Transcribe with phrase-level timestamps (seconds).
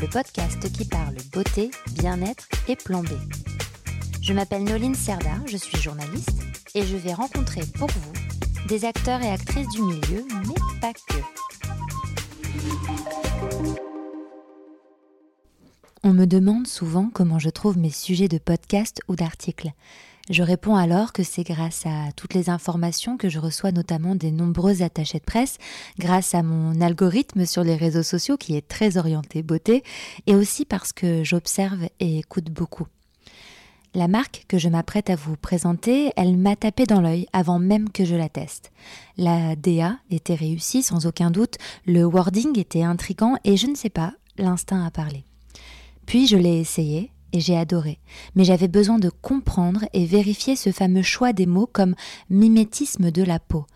[0.00, 3.08] le podcast qui parle beauté, bien-être et B.
[4.20, 6.42] Je m'appelle Noline Serda, je suis journaliste
[6.74, 8.12] et je vais rencontrer pour vous
[8.68, 11.18] des acteurs et actrices du milieu, mais pas que.
[16.02, 19.72] On me demande souvent comment je trouve mes sujets de podcast ou d'articles.
[20.30, 24.30] Je réponds alors que c'est grâce à toutes les informations que je reçois notamment des
[24.30, 25.58] nombreux attachés de presse,
[25.98, 29.82] grâce à mon algorithme sur les réseaux sociaux qui est très orienté beauté,
[30.26, 32.86] et aussi parce que j'observe et écoute beaucoup.
[33.92, 37.90] La marque que je m'apprête à vous présenter, elle m'a tapé dans l'œil avant même
[37.90, 38.72] que je la teste.
[39.18, 43.90] La DA était réussie sans aucun doute, le wording était intrigant et je ne sais
[43.90, 45.24] pas, l'instinct a parlé.
[46.06, 47.98] Puis je l'ai essayé et j'ai adoré,
[48.36, 51.96] mais j'avais besoin de comprendre et vérifier ce fameux choix des mots comme
[52.30, 53.66] mimétisme de la peau.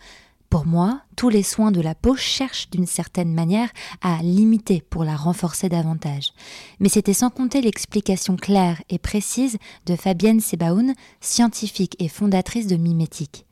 [0.49, 3.69] Pour moi, tous les soins de la peau cherchent d'une certaine manière
[4.01, 6.33] à l'imiter pour la renforcer davantage.
[6.79, 12.77] Mais c'était sans compter l'explication claire et précise de Fabienne Sebaoun, scientifique et fondatrice de
[12.77, 13.45] Mimétique.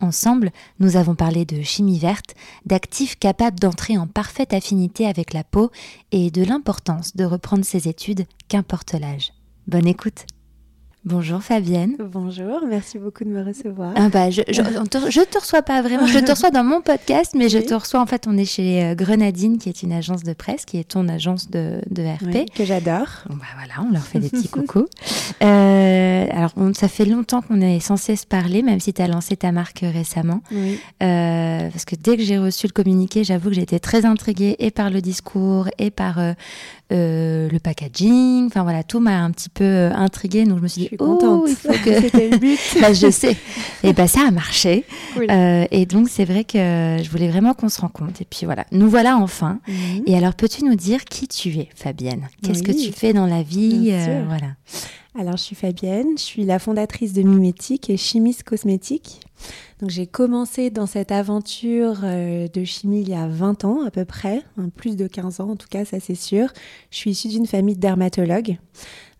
[0.00, 5.44] Ensemble, nous avons parlé de chimie verte, d'actifs capables d'entrer en parfaite affinité avec la
[5.44, 5.70] peau
[6.12, 9.32] et de l'importance de reprendre ses études, qu'importe l'âge.
[9.66, 10.26] Bonne écoute.
[11.06, 11.96] Bonjour Fabienne.
[11.98, 13.94] Bonjour, merci beaucoup de me recevoir.
[13.96, 17.32] Ah bah, je, je, te, te reçois pas vraiment, je te reçois dans mon podcast,
[17.34, 20.24] mais je te reçois en fait, on est chez euh, Grenadine, qui est une agence
[20.24, 22.52] de presse, qui est ton agence de, de RP.
[22.54, 23.06] que j'adore.
[23.30, 24.86] Bah voilà, on leur fait des petits coucous.
[25.42, 29.36] Euh, alors, ça fait longtemps qu'on est censé se parler, même si tu as lancé
[29.36, 30.42] ta marque récemment.
[30.52, 30.78] Oui.
[31.02, 34.70] Euh, parce que dès que j'ai reçu le communiqué, j'avoue que j'étais très intriguée et
[34.70, 36.32] par le discours et par euh,
[36.92, 38.46] euh, le packaging.
[38.46, 40.44] Enfin voilà, tout m'a un petit peu euh, intriguée.
[40.44, 41.42] Donc je me suis dit, suis contente.
[41.44, 42.00] oh, il faut que.
[42.00, 42.58] C'était le but.
[42.80, 43.36] bah, je sais.
[43.84, 44.84] Et bah ça a marché.
[45.14, 45.26] Cool.
[45.30, 48.20] Euh, et donc c'est vrai que je voulais vraiment qu'on se rencontre.
[48.20, 49.58] Et puis voilà, nous voilà enfin.
[49.68, 50.02] Mhm.
[50.06, 52.28] Et alors peux-tu nous dire qui tu es, Fabienne?
[52.42, 54.28] Qu'est-ce que tu fais dans la vie Bien euh, sûr.
[54.28, 54.54] Voilà.
[55.18, 59.20] Alors, je suis Fabienne, je suis la fondatrice de Mimétique et chimiste cosmétique.
[59.80, 63.90] Donc, j'ai commencé dans cette aventure euh, de chimie il y a 20 ans à
[63.90, 66.52] peu près, hein, plus de 15 ans en tout cas, ça c'est sûr.
[66.92, 68.58] Je suis issue d'une famille de dermatologues.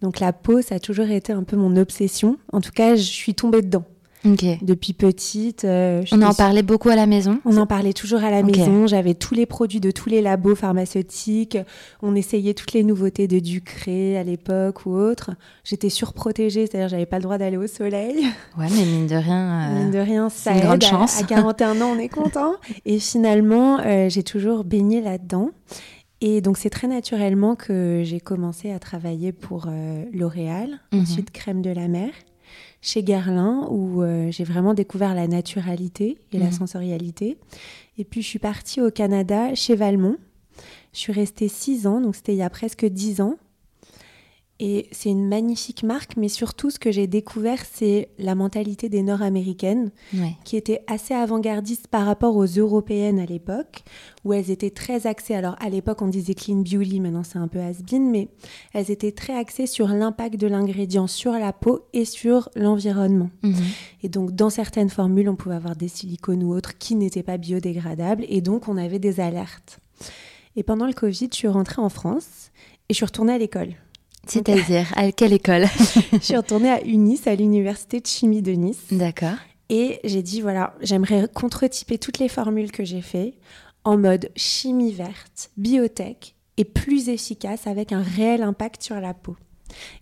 [0.00, 2.38] Donc, la peau, ça a toujours été un peu mon obsession.
[2.52, 3.84] En tout cas, je suis tombée dedans
[4.24, 5.64] Depuis petite.
[5.64, 7.38] euh, On en parlait beaucoup à la maison.
[7.44, 8.86] On en parlait toujours à la maison.
[8.86, 11.56] J'avais tous les produits de tous les labos pharmaceutiques.
[12.02, 15.30] On essayait toutes les nouveautés de Ducré à l'époque ou autre.
[15.64, 18.16] J'étais surprotégée, c'est-à-dire j'avais pas le droit d'aller au soleil.
[18.58, 19.70] Ouais, mais mine de rien.
[19.70, 21.20] euh, Mine de rien, ça une grande chance.
[21.20, 22.54] À, 41 ans, on est content.
[22.84, 25.50] Et finalement, euh, j'ai toujours baigné là-dedans.
[26.20, 31.00] Et donc, c'est très naturellement que j'ai commencé à travailler pour euh, L'Oréal, Mhm.
[31.00, 32.10] ensuite Crème de la Mer,
[32.82, 36.52] chez Guerlain, où euh, j'ai vraiment découvert la naturalité et la Mhm.
[36.52, 37.36] sensorialité.
[37.98, 40.16] Et puis, je suis partie au Canada, chez Valmont.
[40.92, 43.36] Je suis restée six ans, donc c'était il y a presque dix ans.
[44.62, 49.00] Et c'est une magnifique marque, mais surtout, ce que j'ai découvert, c'est la mentalité des
[49.00, 50.36] Nord-Américaines ouais.
[50.44, 53.82] qui étaient assez avant-gardistes par rapport aux européennes à l'époque,
[54.22, 55.34] où elles étaient très axées.
[55.34, 58.28] Alors à l'époque, on disait clean beauty, maintenant c'est un peu has-been, mais
[58.74, 63.30] elles étaient très axées sur l'impact de l'ingrédient sur la peau et sur l'environnement.
[63.42, 63.54] Mhm.
[64.02, 67.38] Et donc dans certaines formules, on pouvait avoir des silicones ou autres qui n'étaient pas
[67.38, 69.80] biodégradables, et donc on avait des alertes.
[70.54, 72.50] Et pendant le Covid, je suis rentrée en France
[72.90, 73.74] et je suis retournée à l'école.
[74.30, 75.66] C'est-à-dire, à quelle école
[76.12, 78.80] Je suis retournée à UNIS, à l'université de chimie de Nice.
[78.90, 79.36] D'accord.
[79.68, 83.34] Et j'ai dit, voilà, j'aimerais contre-typer toutes les formules que j'ai fait
[83.84, 89.36] en mode chimie verte, biotech et plus efficace avec un réel impact sur la peau.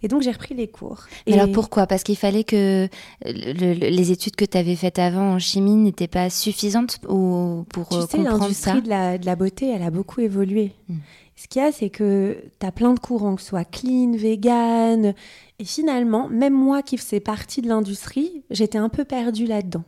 [0.02, 1.02] Et donc j'ai repris les cours.
[1.26, 1.86] Et alors pourquoi?
[1.86, 2.88] Parce qu'il fallait que
[3.26, 7.64] le- le- les études que tu avais faites avant en chimie n'étaient pas suffisantes ou
[7.68, 10.22] pour tu euh, sais, comprendre l'industrie ça de la, de la beauté, elle a beaucoup
[10.22, 10.72] évolué.
[10.88, 10.94] Mm.
[11.38, 14.10] Ce qu'il y a, c'est que tu as plein de courants, que ce soit clean,
[14.16, 15.14] vegan.
[15.60, 19.84] Et finalement, même moi qui faisais partie de l'industrie, j'étais un peu perdue là-dedans.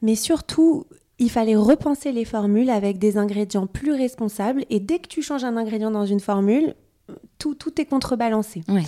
[0.00, 0.86] Mais surtout,
[1.18, 4.64] il fallait repenser les formules avec des ingrédients plus responsables.
[4.70, 6.76] Et dès que tu changes un ingrédient dans une formule,
[7.38, 8.62] tout, tout est contrebalancé.
[8.68, 8.84] Ouais.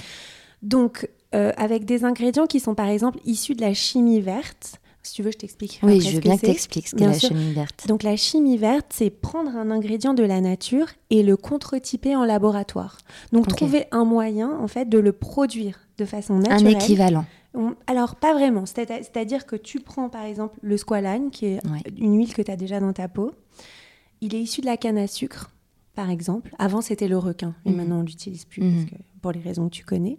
[0.63, 5.15] Donc, euh, avec des ingrédients qui sont par exemple issus de la chimie verte, Si
[5.15, 5.81] tu veux, je t'explique.
[5.83, 7.31] Oui, je veux bien que tu expliques ce qu'est la sûr.
[7.31, 7.87] chimie verte.
[7.89, 12.25] Donc la chimie verte, c'est prendre un ingrédient de la nature et le contre-typer en
[12.25, 12.99] laboratoire.
[13.33, 16.75] Donc trouver un moyen en fait de le produire de façon Un naturelle.
[16.75, 17.25] équivalent.
[17.55, 21.67] On- Alors pas vraiment, C'est- c'est-à-dire que tu prends par exemple le squalane, qui est
[21.67, 21.83] Ouais.
[21.97, 23.33] une huile que tu as déjà dans ta peau.
[24.21, 25.51] Il est issu de la canne à sucre,
[25.95, 26.55] par exemple.
[26.59, 27.77] Avant c'était le requin, mais Mhm.
[27.79, 28.75] maintenant on l'utilise plus Mhm.
[28.75, 30.19] parce que- pour les raisons que tu connais.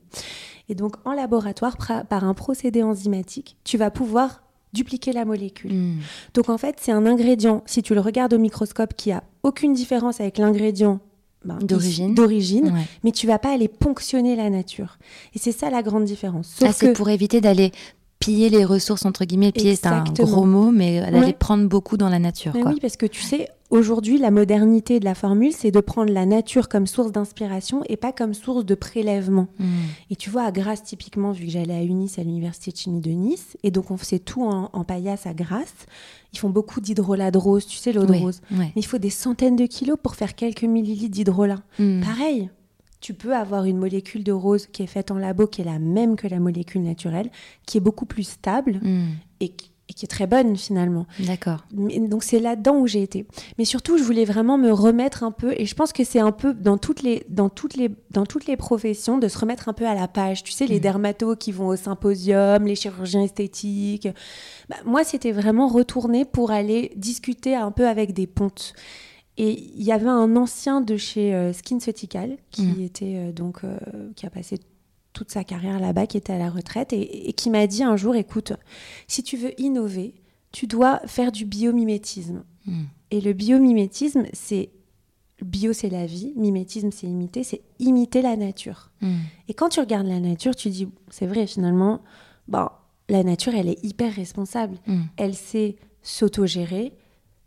[0.67, 1.77] Et donc en laboratoire,
[2.09, 4.41] par un procédé enzymatique, tu vas pouvoir
[4.73, 5.73] dupliquer la molécule.
[5.73, 5.97] Mm.
[6.33, 9.73] Donc en fait, c'est un ingrédient, si tu le regardes au microscope, qui a aucune
[9.73, 10.99] différence avec l'ingrédient
[11.45, 12.69] ben, D'origine.
[12.73, 12.85] Ouais.
[13.03, 14.97] mais tu vas pas aller ponctionner la nature.
[15.33, 16.59] Et c'est ça la grande différence.
[16.61, 17.71] Ah, c'est que pour éviter d'aller
[18.19, 19.53] piller les ressources, entre guillemets.
[19.53, 21.33] Piller, c'est un gros mot, mais d'aller Ouais.
[21.33, 22.51] prendre beaucoup dans la nature.
[22.51, 22.71] Quoi.
[22.71, 26.25] oui, parce que tu sais, aujourd'hui, la modernité de la formule, c'est de prendre la
[26.25, 29.47] nature comme source d'inspiration et pas comme source de prélèvement.
[29.59, 29.65] Mm.
[30.11, 33.01] Et tu vois, à Grasse, typiquement, vu que j'allais à Unis, à l'Université de chimie
[33.01, 35.73] de Nice, et donc on faisait tout en, en paillasse à Grasse,
[36.33, 38.41] ils font beaucoup d'hydrolat de rose, tu sais, l'eau de Oui, rose.
[38.51, 41.61] Mais il faut des centaines de kilos pour faire quelques millilitres d'hydrolat.
[41.79, 42.01] Mm.
[42.01, 42.49] Pareil,
[43.01, 45.79] tu peux avoir une molécule de rose qui est faite en labo, qui est la
[45.79, 47.29] même que la molécule naturelle,
[47.65, 49.05] qui est beaucoup plus stable Mm.
[49.39, 49.68] et qui,
[49.99, 51.05] qui est très bonne finalement.
[51.19, 51.65] D'accord.
[51.73, 53.27] Donc c'est là-dedans où j'ai été.
[53.57, 56.31] Mais surtout, je voulais vraiment me remettre un peu, et je pense que c'est un
[56.31, 59.73] peu dans toutes les, dans toutes les, dans toutes les professions, de se remettre un
[59.73, 60.43] peu à la page.
[60.45, 60.83] Tu sais, les Mm.
[60.83, 64.07] dermatos qui vont au symposium, les chirurgiens esthétiques.
[64.69, 68.73] Bah, moi, c'était vraiment retourner pour aller discuter un peu avec des pontes.
[69.37, 72.81] Et il y avait un ancien de chez euh, qui Mm.
[72.81, 73.77] était euh, donc euh,
[74.15, 74.59] qui a passé
[75.19, 77.97] toute sa carrière là-bas, qui était à la retraite et, et qui m'a dit un
[77.97, 78.53] jour, écoute,
[79.07, 80.13] si tu veux innover,
[80.53, 82.43] tu dois faire du biomimétisme.
[82.65, 82.83] Mm.
[83.11, 84.69] Et le biomimétisme, c'est
[85.41, 88.91] bio, c'est la vie, mimétisme, c'est imiter, c'est imiter la nature.
[89.01, 89.15] Mm.
[89.49, 92.01] Et quand tu regardes la nature, tu dis, c'est vrai, finalement,
[92.47, 92.69] bon,
[93.09, 94.77] la nature, elle est hyper responsable.
[94.87, 95.01] Mm.
[95.17, 96.93] Elle sait s'autogérer,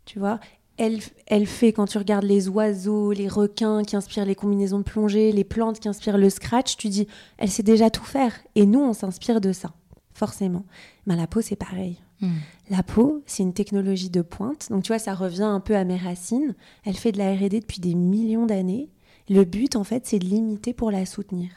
[0.05, 0.39] tu vois.
[0.77, 4.83] Elle, elle fait, quand tu regardes les oiseaux, les requins qui inspirent les combinaisons de
[4.83, 8.33] plongée, les plantes qui inspirent le scratch, tu dis, elle sait déjà tout faire.
[8.55, 9.73] Et nous, on s'inspire de ça,
[10.13, 10.65] forcément.
[11.05, 11.99] Mais la peau, c'est pareil.
[12.21, 12.31] Mm.
[12.69, 14.69] La peau, c'est une technologie de pointe.
[14.71, 16.55] Donc, tu vois, ça revient un peu à mes racines.
[16.85, 18.89] Elle fait de la R&D depuis des millions d'années.
[19.29, 21.51] Le but, en fait, c'est de l'imiter pour la soutenir.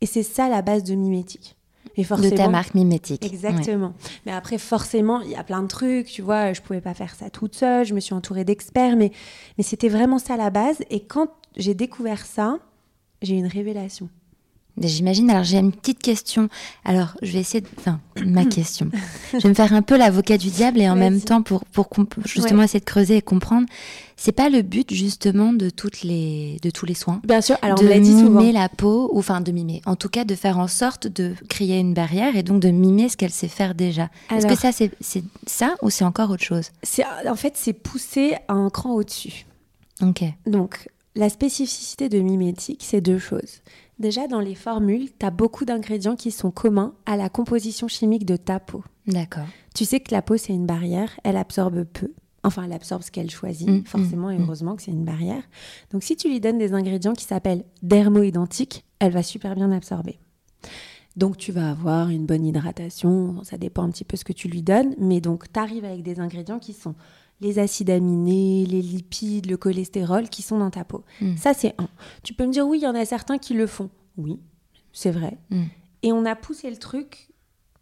[0.00, 1.56] Et c'est ça la base de mimétique.
[1.96, 3.24] Et De ta marque mimétique.
[3.24, 3.94] Exactement.
[4.26, 7.14] Mais après, forcément, il y a plein de trucs, tu vois, je pouvais pas faire
[7.14, 9.12] ça toute seule, je me suis entourée d'experts, mais,
[9.58, 10.78] mais c'était vraiment ça la base.
[10.90, 12.58] Et quand j'ai découvert ça,
[13.22, 14.08] j'ai eu une révélation.
[14.80, 15.30] J'imagine.
[15.30, 16.48] Alors, j'ai une petite question.
[16.84, 17.68] Alors, je vais essayer de.
[17.78, 18.90] Enfin, ma question.
[19.32, 21.62] je vais me faire un peu l'avocat du diable et en même temps, pour,
[22.24, 23.66] justement essayer de creuser et comprendre,
[24.16, 27.20] c'est pas le but, justement, de, toutes les, de tous les soins?
[27.24, 28.40] Bien sûr, alors de on l'a dit souvent.
[28.40, 31.34] mimer la peau, ou enfin de mimer, en tout cas de faire en sorte de
[31.48, 34.10] créer une barrière et donc de mimer ce qu'elle sait faire déjà.
[34.30, 34.90] Est-ce que ça c'est
[35.46, 36.70] ça ou c'est encore autre chose?
[37.28, 39.46] En fait, c'est poussé à un cran au-dessus.
[40.02, 40.24] Ok.
[40.46, 43.60] Donc, la spécificité de mimétique, c'est deux choses.
[43.98, 48.26] Déjà, dans les formules, tu as beaucoup d'ingrédients qui sont communs à la composition chimique
[48.26, 48.82] de ta peau.
[49.06, 49.46] D'accord.
[49.74, 52.12] Tu sais que la peau, c'est une barrière, elle absorbe peu.
[52.42, 54.44] Enfin, elle absorbe ce qu'elle choisit, Mm, forcément, et mm, mm.
[54.44, 55.42] heureusement que c'est une barrière.
[55.92, 60.18] Donc, si tu lui donnes des ingrédients qui s'appellent dermo-identiques, elle va super bien absorber.
[61.16, 64.48] Donc, tu vas avoir une bonne hydratation, ça dépend un petit peu ce que tu
[64.48, 66.94] lui donnes, mais donc, tu arrives avec des ingrédients qui sont
[67.40, 71.04] les acides aminés, les lipides, le cholestérol qui sont dans ta peau.
[71.20, 71.36] Mm.
[71.36, 71.88] Ça, c'est un.
[72.22, 73.90] Tu peux me dire, oui, il y en a certains qui le font.
[74.16, 74.38] Oui,
[74.92, 75.38] c'est vrai.
[75.50, 75.62] Mm.
[76.02, 77.28] Et on a poussé le truc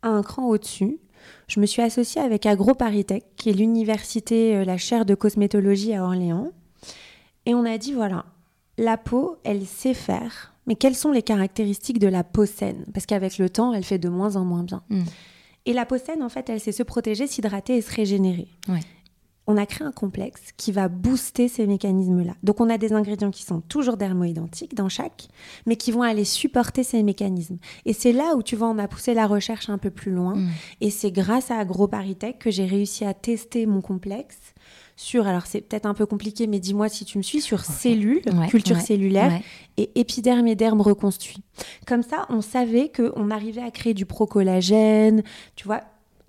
[0.03, 0.99] à un cran au-dessus.
[1.47, 6.05] Je me suis associée avec AgroParisTech, qui est l'université, euh, la chaire de cosmétologie à
[6.05, 6.51] Orléans.
[7.47, 8.25] Et on a dit, voilà,
[8.79, 10.55] la peau, elle sait faire.
[10.67, 12.85] Mais quelles sont les caractéristiques de la peau saine?
[12.95, 14.83] Parce qu'avec le temps, elle fait de moins en moins bien.
[14.89, 15.03] Mm.
[15.67, 18.49] Et la peau saine, en fait, elle sait se protéger, s'hydrater et se régénérer.
[18.69, 18.81] Ouais.
[19.47, 22.35] On a créé un complexe qui va booster ces mécanismes-là.
[22.43, 25.29] Donc, on a des ingrédients qui sont toujours dermo-identiques dans chaque,
[25.67, 27.59] mais qui vont aller supporter ces mécanismes.
[27.85, 30.37] Et c'est là où, tu vois, on a poussé la recherche un peu plus loin.
[30.37, 30.49] Mm.
[30.81, 34.39] Et c'est grâce à AgroParisTech que j'ai réussi à tester mon complexe
[34.97, 38.23] sur, alors c'est peut-être un peu compliqué, mais dis-moi si tu me suis, sur cellules,
[38.33, 39.43] Ouais, culture ouais, cellulaire ouais.
[39.77, 41.43] et épiderme et derme reconstruit.
[41.87, 45.23] Comme ça, on savait qu'on arrivait à créer du procollagène,
[45.57, 45.81] tu vois,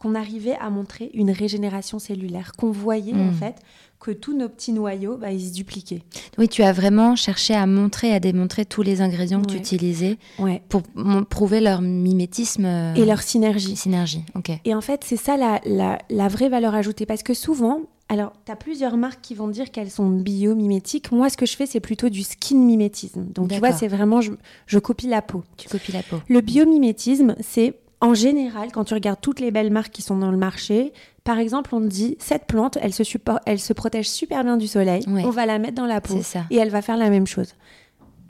[0.03, 3.33] qu'on arrivait à montrer une régénération cellulaire, qu'on voyait en Mm.
[3.33, 3.55] fait
[3.99, 6.03] que tous nos petits noyaux, bah, ils se dupliquaient.
[6.37, 10.17] Oui, tu as vraiment cherché à montrer, à démontrer tous les ingrédients que tu utilisais
[10.39, 10.61] Ouais.
[10.67, 10.81] pour
[11.29, 13.77] prouver leur mimétisme euh, Et leur synergie.
[13.77, 14.23] synergie.
[14.35, 14.51] Ok.
[14.65, 17.05] Et en fait, c'est ça la, la, la vraie valeur ajoutée.
[17.05, 17.79] Parce que souvent,
[18.09, 21.13] alors, tu as plusieurs marques qui vont dire qu'elles sont biomimétiques.
[21.13, 23.25] Moi, ce que je fais, c'est plutôt du skin mimétisme.
[23.33, 24.33] Donc, tu vois, c'est vraiment, je,
[24.67, 25.43] je copie la peau.
[25.55, 26.17] Tu copies la peau.
[26.27, 30.29] Le biomimétisme, c'est en général, quand tu regardes toutes les belles marques qui sont dans
[30.29, 30.91] le marché,
[31.23, 33.03] par exemple, on te dit cette plante, elle se,
[33.45, 35.03] elle se protège super bien du soleil.
[35.07, 35.23] Ouais.
[35.23, 36.43] On va la mettre dans la peau ça.
[36.49, 37.55] et elle va faire la même chose.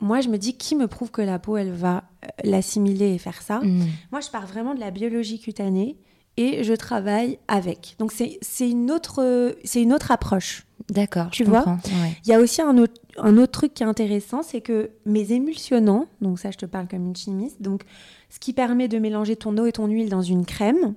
[0.00, 3.18] Moi, je me dis qui me prouve que la peau, elle va euh, l'assimiler et
[3.18, 3.58] faire ça?
[3.60, 3.86] Mm.
[4.12, 5.96] Moi, je pars vraiment de la biologie cutanée
[6.36, 7.94] et je travaille avec.
[7.98, 8.38] Donc, c'est
[8.68, 10.66] une, autre, c'est une autre approche.
[10.90, 11.64] D'accord, Tu je vois.
[11.64, 12.16] Ouais.
[12.24, 15.32] Il y a aussi un autre, un autre truc qui est intéressant, c'est que mes
[15.32, 17.82] émulsionnants, donc ça je te parle comme une chimiste, donc
[18.28, 20.94] ce qui permet de mélanger ton eau et ton huile dans une crème,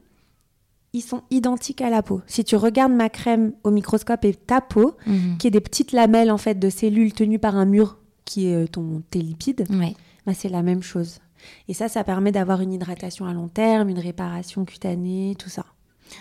[0.94, 2.22] ils sont identiques à la peau.
[2.25, 5.38] Si tu regardes ma crème au microscope et ta peau, Mhm.
[5.38, 8.56] qui est des petites lamelles en fait de cellules tenues par un mur qui est
[8.56, 9.94] euh, ton, tes lipides, Ouais.
[10.25, 11.20] bah, c'est la même chose.
[11.67, 15.65] Et ça, ça permet d'avoir une hydratation à long terme, une réparation cutanée, tout ça.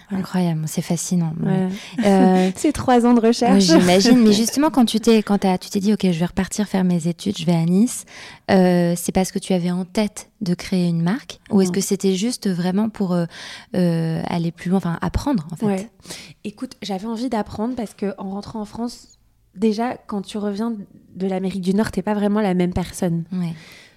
[0.09, 0.23] Voilà.
[0.23, 1.33] Incroyable, c'est fascinant.
[1.43, 1.69] Ouais.
[2.05, 3.65] Euh, c'est trois ans de recherche.
[3.65, 6.85] J'imagine, mais justement, quand tu t'es, quand tu t'es dit, ok, je vais repartir faire
[6.85, 8.05] mes études, je vais à Nice,
[8.51, 11.81] euh, c'est parce que tu avais en tête de créer une marque, ou est-ce que
[11.81, 13.25] c'était juste vraiment pour euh,
[13.75, 15.67] euh, aller plus loin, enfin apprendre en fait?
[15.67, 15.91] Ouais.
[16.45, 19.19] Écoute, j'avais envie d'apprendre parce que en rentrant en France,
[19.57, 20.75] déjà quand tu reviens
[21.15, 23.25] de l'Amérique du Nord, t'es pas vraiment la même personne.
[23.33, 23.55] Ouais.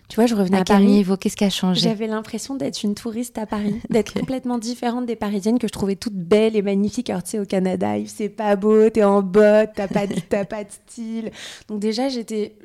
[0.10, 0.88] Tu vois, je revenais À à, Paris.
[0.88, 1.82] niveau Qu'est-ce qui a changé?
[1.82, 5.96] J'avais l'impression d'être une touriste à Paris, d'être complètement différente des Parisiennes que je trouvais
[5.96, 7.10] toutes belles et magnifiques.
[7.12, 10.64] Alors tu sais, au Canada, c'est pas beau, t'es en botte, t'as pas, de- pas
[10.64, 11.32] de style.
[11.68, 12.56] Donc déjà, j'étais,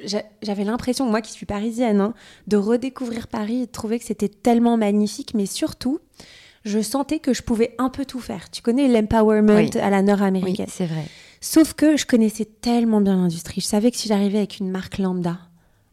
[0.43, 2.15] j'avais l'impression, moi qui suis parisienne, hein,
[2.47, 5.99] de redécouvrir Paris et de trouver que c'était tellement magnifique, mais surtout,
[6.65, 8.51] je sentais que je pouvais un peu tout faire.
[8.51, 9.71] Tu connais l'empowerment Oui.
[9.83, 10.67] à la Oui, nord-américaine.
[10.71, 11.05] c'est vrai.
[11.43, 13.61] Sauf que je connaissais tellement bien l'industrie.
[13.61, 15.37] Je savais que si j'arrivais avec une marque lambda,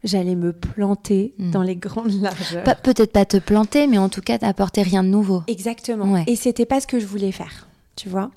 [0.04, 1.50] j'allais me planter Mm.
[1.50, 2.64] dans les grandes largeurs.
[2.82, 5.42] Peut-être pas te planter, mais en tout cas t'apporter rien de nouveau.
[5.46, 6.12] Exactement.
[6.12, 6.24] Ouais.
[6.26, 8.30] Et c'était pas ce que je voulais faire, tu vois.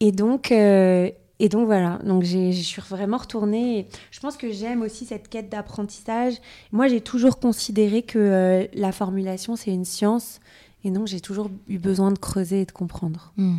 [0.00, 1.98] Et donc, euh, et donc voilà.
[2.04, 3.78] Donc je suis vraiment retournée.
[3.80, 6.34] Et Je pense que j'aime aussi cette quête d'apprentissage.
[6.72, 10.40] Moi, j'ai toujours considéré que euh, la formulation c'est une science.
[10.86, 13.32] Et donc, j'ai toujours eu besoin de creuser et de comprendre.
[13.38, 13.56] Hmm.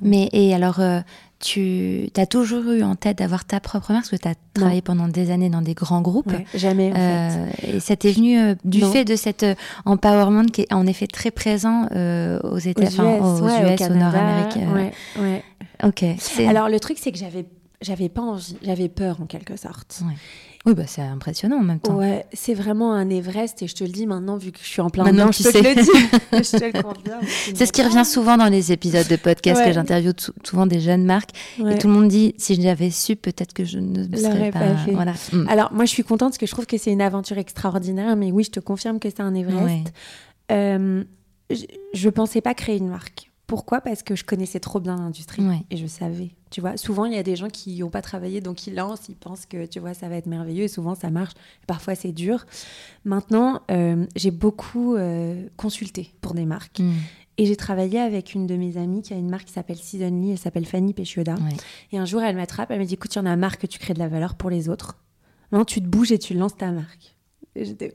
[0.00, 1.00] Mais et alors, euh,
[1.42, 4.80] tu as toujours eu en tête d'avoir ta propre marque parce que tu as travaillé
[4.80, 6.30] pendant des années dans des grands groupes.
[6.32, 7.00] Ouais, jamais, en fait.
[7.00, 8.92] Euh, et ça t'est venu euh, du Non.
[8.92, 12.84] fait de cet euh, empowerment qui est en effet très présent euh, aux Aux États,
[12.84, 14.58] US, enfin, aux, ouais, US, au Canada, Nord-Amérique.
[15.18, 15.42] ouais.
[15.82, 16.04] Ok.
[16.46, 17.44] Alors, le truc, c'est que j'avais,
[17.80, 20.00] j'avais pas envie, j'avais peur en quelque sorte.
[20.06, 20.14] Ouais.
[20.64, 21.96] Oui, bah, c'est impressionnant en même temps.
[21.96, 24.80] Ouais, c'est vraiment un Everest et je te le dis maintenant vu que je suis
[24.80, 25.74] en plein Maintenant, dedans, tu je peux te sais.
[25.74, 25.92] le dire.
[26.32, 27.20] je te le confirme.
[27.54, 29.66] C'est ce qui revient souvent dans les épisodes de podcast Ouais.
[29.66, 31.30] que j'interviewe sou- souvent des jeunes marques.
[31.58, 31.74] Ouais.
[31.74, 34.50] Et tout le monde dit si j'avais su, peut-être que je ne me serais L'aurais
[34.52, 34.60] pas.
[34.60, 34.92] pas fait.
[34.92, 35.14] Voilà.
[35.32, 35.48] Mm.
[35.48, 38.30] Alors moi je suis contente parce que je trouve que c'est une aventure extraordinaire, mais
[38.30, 39.64] oui je te confirme que c'est un Everest.
[39.64, 39.82] Ouais.
[40.52, 41.02] Euh,
[41.50, 43.31] je, je pensais pas créer une marque.
[43.52, 43.82] Pourquoi?
[43.82, 45.60] Parce que je connaissais trop bien l'industrie Ouais.
[45.70, 46.30] et je savais.
[46.50, 49.10] Tu vois, souvent il y a des gens qui n'ont pas travaillé, donc ils lancent,
[49.10, 50.64] ils pensent que tu vois ça va être merveilleux.
[50.64, 51.34] Et souvent ça marche.
[51.66, 52.46] Parfois c'est dur.
[53.04, 56.92] Maintenant, euh, j'ai beaucoup euh, consulté pour des marques Mm.
[57.36, 60.30] et j'ai travaillé avec une de mes amies qui a une marque qui s'appelle Seasonly.
[60.30, 61.34] Elle s'appelle Fanny Péchioda.
[61.34, 61.56] Ouais.
[61.92, 63.66] Et un jour elle m'attrape, elle me dit écoute, il y en a marre que
[63.66, 64.96] tu crées de la valeur pour les autres.
[65.50, 67.16] Maintenant tu te bouges et tu lances ta marque.
[67.54, 67.94] Et j'étais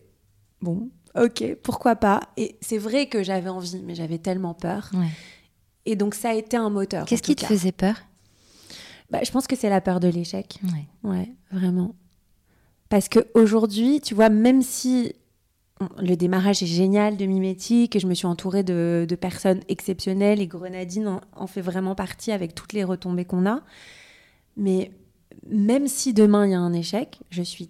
[0.61, 0.89] bon.
[1.19, 2.19] Ok, pourquoi pas?
[2.37, 4.91] Et c'est vrai que j'avais envie, mais j'avais tellement peur.
[4.93, 5.07] Ouais.
[5.87, 7.05] Et donc ça a été un moteur.
[7.05, 7.47] Qu'est-ce qui te cas.
[7.47, 7.95] faisait peur?
[9.09, 10.59] Bah, Je pense que c'est la peur de l'échec.
[10.63, 11.09] Ouais.
[11.09, 11.95] Ouais, vraiment.
[12.89, 15.13] Parce que aujourd'hui, tu vois, même si
[16.01, 20.41] le démarrage est génial de Mimétique et je me suis entourée de, de personnes exceptionnelles
[20.41, 23.61] et Grenadine en, en fait vraiment partie avec toutes les retombées qu'on a.
[24.57, 24.91] Mais
[25.49, 27.69] même si demain il y a un échec, je suis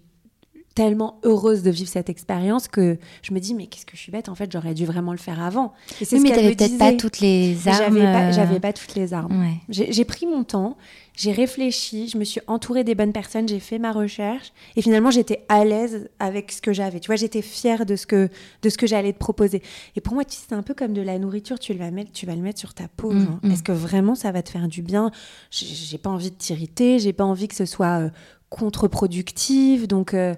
[0.78, 4.12] tellement heureuse de vivre cette expérience que je me dis mais qu'est-ce que je suis
[4.12, 6.92] bête en fait j'aurais dû vraiment le faire avant et Oui, mais t'avais peut-être pas
[6.92, 7.76] toutes les armes.
[7.96, 9.54] j'avais pas, euh, j'avais pas toutes les armes Ouais.
[9.68, 10.76] j'ai pris mon temps,
[11.16, 15.10] j'ai réfléchi, je me suis entourée des bonnes personnes, j'ai fait ma recherche et finalement
[15.10, 17.00] j'étais à l'aise avec ce que j'avais.
[17.00, 18.28] Tu vois, j'étais fière de ce que
[18.62, 19.60] de ce que j'allais te proposer.
[19.96, 22.12] Et pour moi, tu sais, c'est un peu comme de la nourriture, tu vas mettre,
[22.12, 23.10] tu vas le mettre sur ta peau.
[23.10, 23.50] Mm, mm.
[23.50, 25.10] Est-ce que vraiment ça va te faire du bien?
[25.50, 28.10] J'ai- pas envie de t'irriter, j'ai pas envie que ce soit euh,
[28.50, 30.34] contre-productif, donc euh,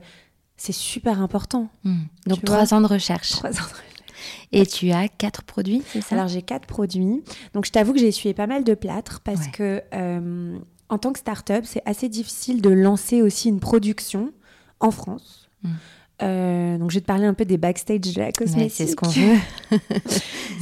[0.63, 1.69] c'est super important.
[1.85, 2.01] Mm.
[2.27, 3.31] Donc trois ans de recherche.
[3.31, 6.15] Trois ans de Et tu as quatre produits, c'est ça?
[6.17, 7.23] Alors j'ai quatre produits.
[7.55, 9.51] Donc je t'avoue que j'ai essuyé pas mal de plâtre parce Ouais.
[9.53, 10.59] que euh,
[10.91, 14.33] en tant que start-up, c'est assez difficile de lancer aussi une production
[14.81, 15.49] en France.
[15.63, 15.69] Mm.
[16.23, 18.73] Euh, donc je vais te parler un peu des backstage de la cosmétique.
[18.77, 19.39] c'est ce qu'on veut.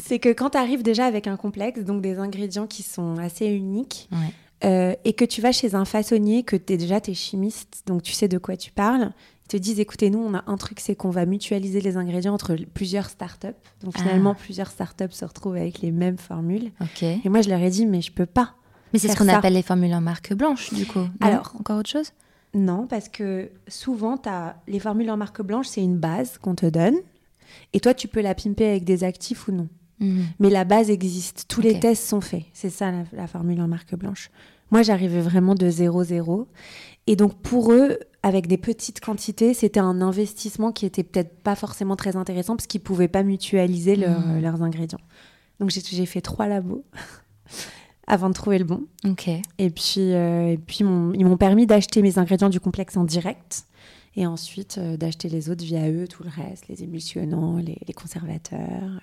[0.05, 3.47] c'est que quand tu arrives déjà avec un complexe, donc des ingrédients qui sont assez
[3.47, 4.19] uniques, Ouais.
[4.65, 8.03] euh, et que tu vas chez un façonnier, que tu es déjà t'es chimiste, donc
[8.03, 9.11] tu sais de quoi tu parles,
[9.49, 12.57] te disent écoutez, nous on a un truc, c'est qu'on va mutualiser les ingrédients entre
[12.75, 13.49] plusieurs startups.
[13.83, 14.01] Donc Ah.
[14.03, 16.71] finalement, plusieurs startups se retrouvent avec les mêmes formules.
[16.81, 17.03] Ok.
[17.03, 18.55] Et moi, je leur ai dit, mais je peux pas.
[18.93, 21.01] Mais c'est ce qu'on appelle les formules en marque blanche, du coup.
[21.01, 22.13] Non Alors- encore autre chose?
[22.55, 26.65] Non, parce que souvent, as les formules en marque blanche, c'est une base qu'on te
[26.67, 26.95] donne.
[27.75, 29.69] Et toi, tu peux la pimper avec des actifs ou non.
[30.01, 30.25] Mhm.
[30.39, 31.45] Mais la base existe.
[31.49, 32.45] Tous les tests sont faits.
[32.55, 34.31] C'est ça la, la formule en marque blanche.
[34.71, 36.47] Moi, j'arrivais vraiment de 0-0.
[37.11, 41.55] Et donc, pour eux, avec des petites quantités, c'était un investissement qui était peut-être pas
[41.57, 44.41] forcément très intéressant parce qu'ils pouvaient pas mutualiser leur- Mhm.
[44.43, 45.01] leurs ingrédients.
[45.59, 46.85] Donc, j'ai fait trois labos
[48.07, 48.83] avant de trouver le bon.
[49.07, 49.29] Ok.
[49.59, 53.05] Et puis, euh, et puis mon- ils m'ont permis d'acheter mes ingrédients du complexe en
[53.05, 53.65] direct.
[54.17, 57.95] Et ensuite, euh, d'acheter les autres via eux, tout le reste, les émulsionnants, les, les
[57.95, 59.01] conservateurs.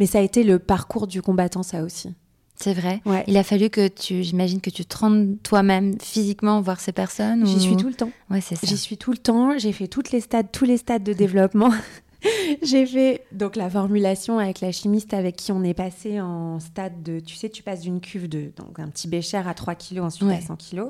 [0.00, 2.14] Mais ça a été le parcours du combattant, ça aussi.
[2.62, 3.00] C'est vrai.
[3.04, 3.24] Ouais.
[3.26, 7.44] Il a fallu que tu, j'imagine que tu te rendes toi-même physiquement voir ces personnes.
[7.46, 8.10] J'y suis tout le temps.
[8.30, 8.66] Ouais, c'est ça.
[8.66, 9.58] J'y suis tout le temps.
[9.58, 11.70] J'ai fait toutes les stades, tous les stades de développement.
[12.62, 17.02] J'ai fait donc la formulation avec la chimiste avec qui on est passé en stade
[17.02, 20.04] de, tu sais, tu passes d'une cuve de donc un petit bécher à 3 kilos,
[20.04, 20.36] ensuite Ouais.
[20.36, 20.88] à 100 kilos.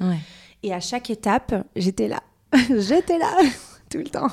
[0.62, 2.22] Et à chaque étape, j'étais là.
[2.68, 3.34] j'étais là
[3.92, 4.28] tout le temps.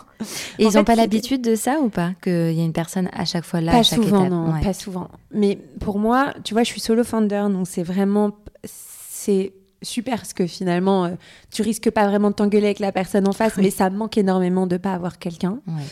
[0.58, 2.12] Et En ils n'ont pas l'habitude de ça ou pas?
[2.24, 4.54] Qu'il y a une personne à chaque fois là, à pas chaque souvent, étape non,
[4.54, 4.62] Ouais.
[4.62, 5.10] pas souvent.
[5.34, 8.32] Mais pour moi, tu vois, je suis solo founder, donc c'est vraiment,
[8.66, 11.10] c'est super parce que finalement, euh,
[11.52, 13.64] tu risques pas vraiment de t'engueuler avec la personne en face, Oui.
[13.64, 15.60] mais ça manque énormément de pas avoir quelqu'un.
[15.68, 15.84] Ouais.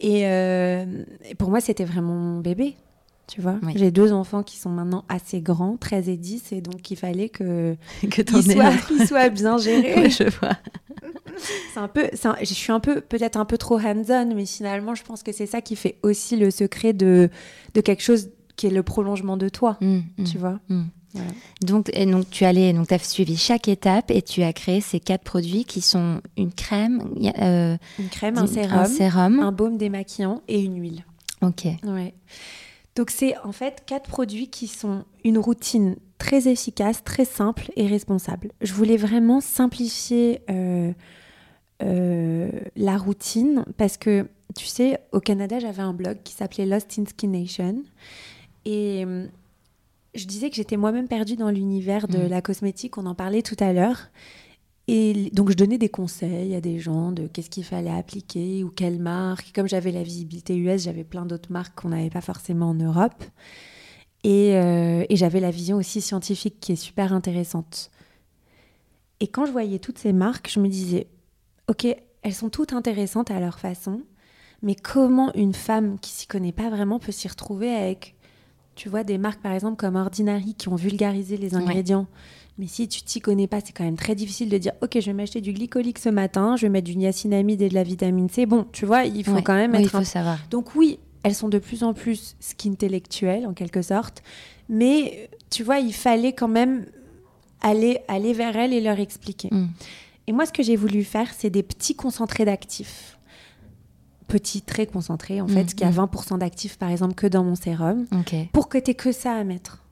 [0.00, 0.84] Et, euh,
[1.28, 2.74] et pour moi, c'était vraiment mon bébé.
[3.28, 3.72] Tu vois, Oui.
[3.76, 7.28] j'ai deux enfants qui sont maintenant assez grands, 13 et 10, et donc il fallait
[7.28, 7.76] que
[8.10, 9.94] que ils t'en aies soient, bien gérés.
[9.94, 10.56] Ouais, je vois.
[11.74, 14.94] C'est un peu, un- je suis un peu, peut-être un peu trop hands-on, mais finalement,
[14.94, 17.28] je pense que c'est ça qui fait aussi le secret de,
[17.74, 20.60] de quelque chose qui est le prolongement de toi, Mm, mm, tu vois.
[20.68, 20.82] mm.
[21.14, 21.30] Voilà.
[21.62, 24.98] Donc, et donc tu allais, donc as suivi chaque étape et tu as créé ces
[24.98, 27.02] quatre produits qui sont une crème,
[27.38, 29.40] euh, Une crème, un sérum, un sérum.
[29.40, 31.04] un baume démaquillant et une huile.
[31.42, 31.66] Ok.
[31.84, 32.14] Ouais.
[32.96, 37.86] Donc c'est en fait quatre produits qui sont une routine très efficace, très simple et
[37.86, 38.50] responsable.
[38.62, 40.92] Je voulais vraiment simplifier euh,
[41.82, 46.98] euh, la routine parce que tu sais, au Canada, j'avais un blog qui s'appelait Lost
[46.98, 47.82] in Skin Nation
[48.64, 49.26] et euh,
[50.14, 52.28] je disais que j'étais moi-même perdue dans l'univers de Mm.
[52.28, 52.98] la cosmétique.
[52.98, 54.10] On en parlait tout à l'heure.
[54.88, 58.68] Et donc, je donnais des conseils à des gens de qu'est-ce qu'il fallait appliquer ou
[58.68, 59.52] quelle marque.
[59.54, 63.24] Comme j'avais la visibilité US, j'avais plein d'autres marques qu'on n'avait pas forcément en Europe.
[64.24, 67.90] Et, euh, et j'avais la vision aussi scientifique qui est super intéressante.
[69.20, 71.06] Et quand je voyais toutes ces marques, je me disais,
[71.72, 71.86] OK,
[72.22, 74.02] elles sont toutes intéressantes à leur façon,
[74.62, 78.14] mais comment une femme qui s'y connaît pas vraiment peut s'y retrouver avec,
[78.74, 82.06] tu vois, des marques par exemple comme Ordinary qui ont vulgarisé les ingrédients.
[82.58, 85.06] Mais si tu t'y connais pas, c'est quand même très difficile de dire Ok, je
[85.06, 88.28] vais m'acheter du glycolique ce matin, je vais mettre du niacinamide et de la vitamine
[88.28, 88.44] C.
[88.44, 89.42] Bon, tu vois, il faut Ouais.
[89.42, 90.38] quand même Oui, il être faut un savoir.
[90.50, 94.22] donc oui, elles sont de plus en plus skintellectuelles en quelque sorte,
[94.68, 96.84] mais tu vois, il fallait quand même
[97.62, 99.48] aller, aller vers elles et leur expliquer.
[99.50, 99.68] Mm.
[100.26, 103.18] Et moi, ce que j'ai voulu faire, c'est des petits concentrés d'actifs.
[104.28, 105.94] Petits, très concentrés, en fait, Mm, qui a mm.
[105.94, 108.06] 20% d'actifs, par exemple, que dans mon sérum,
[108.52, 109.82] pour que tu que ça à mettre,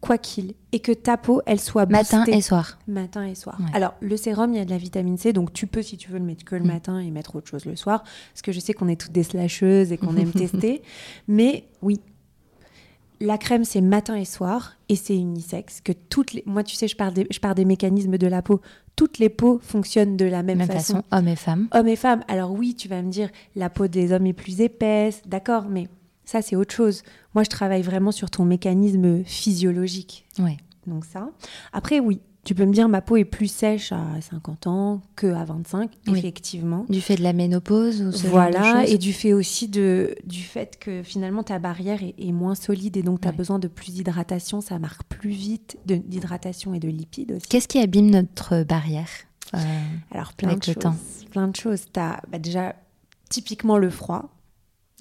[0.00, 2.78] quoi qu'il, et que ta peau, elle soit Matin boostée et soir.
[2.88, 3.56] matin et soir.
[3.60, 3.66] Ouais.
[3.72, 6.10] Alors, le sérum, il y a de la vitamine C, donc tu peux, si tu
[6.10, 6.66] veux, le mettre que le Mm.
[6.66, 9.22] matin et mettre autre chose le soir, parce que je sais qu'on est toutes des
[9.22, 10.82] slasheuses et qu'on aime tester.
[11.28, 12.00] Mais oui,
[13.20, 15.80] la crème, c'est matin et soir, et c'est unisexe.
[15.80, 16.42] Que toutes les...
[16.46, 17.26] Moi, tu sais, je parle, des...
[17.30, 18.60] je parle des mécanismes de la peau.
[18.96, 20.94] Toutes les peaux fonctionnent de la même, Même façon.
[20.94, 21.68] façon, hommes et femmes.
[21.72, 22.22] Hommes et femmes.
[22.28, 25.88] Alors oui, tu vas me dire, la peau des hommes est plus épaisse, d'accord, mais
[26.24, 27.02] ça, c'est autre chose.
[27.34, 30.26] Moi, je travaille vraiment sur ton mécanisme physiologique.
[30.38, 30.56] Ouais.
[30.86, 31.30] Donc ça.
[31.72, 35.26] Après, oui, tu peux me dire ma peau est plus sèche à 50 ans que
[35.28, 36.18] à 25, Oui.
[36.18, 36.84] effectivement.
[36.88, 40.14] Du fait de la ménopause ou ce genre de Voilà, et du fait aussi de,
[40.24, 43.36] du fait que finalement ta barrière est, est moins solide et donc tu as Ouais.
[43.36, 47.46] besoin de plus d'hydratation, ça marque plus vite d'hydratation et de lipides aussi.
[47.48, 49.08] Qu'est-ce qui abîme notre barrière
[49.54, 49.58] Euh,
[50.10, 50.76] Alors plein de choses.
[51.30, 51.82] Plein de choses.
[51.92, 52.74] Tu as déjà
[53.30, 54.30] typiquement le froid.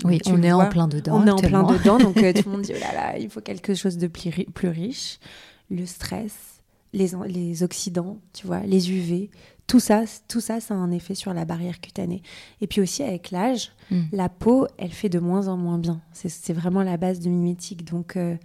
[0.03, 1.21] Oui, on est en vois, plein dedans.
[1.21, 3.29] On est en plein dedans, donc euh, tout le monde dit oh là là, il
[3.29, 5.19] faut quelque chose de plus, ri- plus riche.
[5.69, 6.33] Le stress,
[6.93, 9.29] les, les oxydants, tu vois, les UV,
[9.67, 12.21] tout ça, tout ça, ça a un effet sur la barrière cutanée.
[12.61, 14.01] Et puis aussi avec l'âge, Mm.
[14.13, 16.01] la peau, elle fait de moins en moins bien.
[16.13, 17.83] C'est- vraiment la base de mimétique.
[17.85, 18.35] Donc, euh,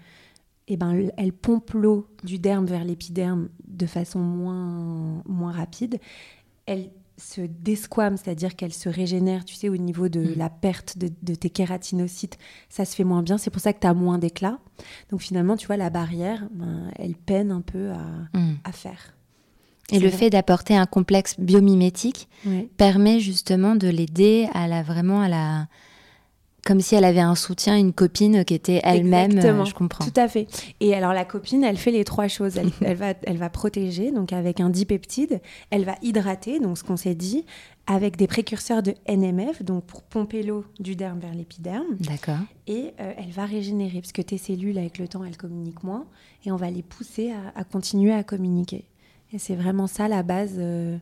[0.67, 5.99] eh ben, elle pompe l'eau du derme vers l'épiderme de façon moins, moins rapide.
[6.67, 10.35] Elle se desquame, c'est-à-dire qu'elle se régénère, tu sais, au niveau de Mm.
[10.37, 13.37] la perte de, de tes kératinocytes, ça se fait moins bien.
[13.39, 14.59] C'est pour ça que tu as moins d'éclat.
[15.11, 18.55] Donc finalement, tu vois, la barrière, ben, elle peine un peu à, Mm.
[18.65, 19.15] à faire.
[19.91, 20.17] Et le vrai.
[20.19, 22.29] fait d'apporter un complexe biomimétique
[22.77, 25.67] permet justement de l'aider à la vraiment à la
[26.69, 29.31] Comme si elle avait un soutien, une copine qui était elle-même.
[29.31, 29.65] Exactement.
[29.65, 30.05] je comprends.
[30.05, 30.47] Tout à fait.
[30.81, 32.59] Et alors la copine, elle fait les trois choses.
[32.59, 35.41] Elle, elle va, elle va protéger, donc avec un dipeptide.
[35.71, 37.47] Elle va hydrater, donc ce qu'on s'est dit,
[37.87, 41.97] avec des précurseurs de NMF, donc pour pomper l'eau du derme vers l'épiderme.
[42.01, 42.45] D'accord.
[42.67, 46.05] Et euh, elle va régénérer, parce que tes cellules, avec le temps, elles communiquent moins.
[46.45, 48.85] Et on va les pousser à, à continuer à communiquer.
[49.33, 50.99] Et c'est vraiment ça la base euh,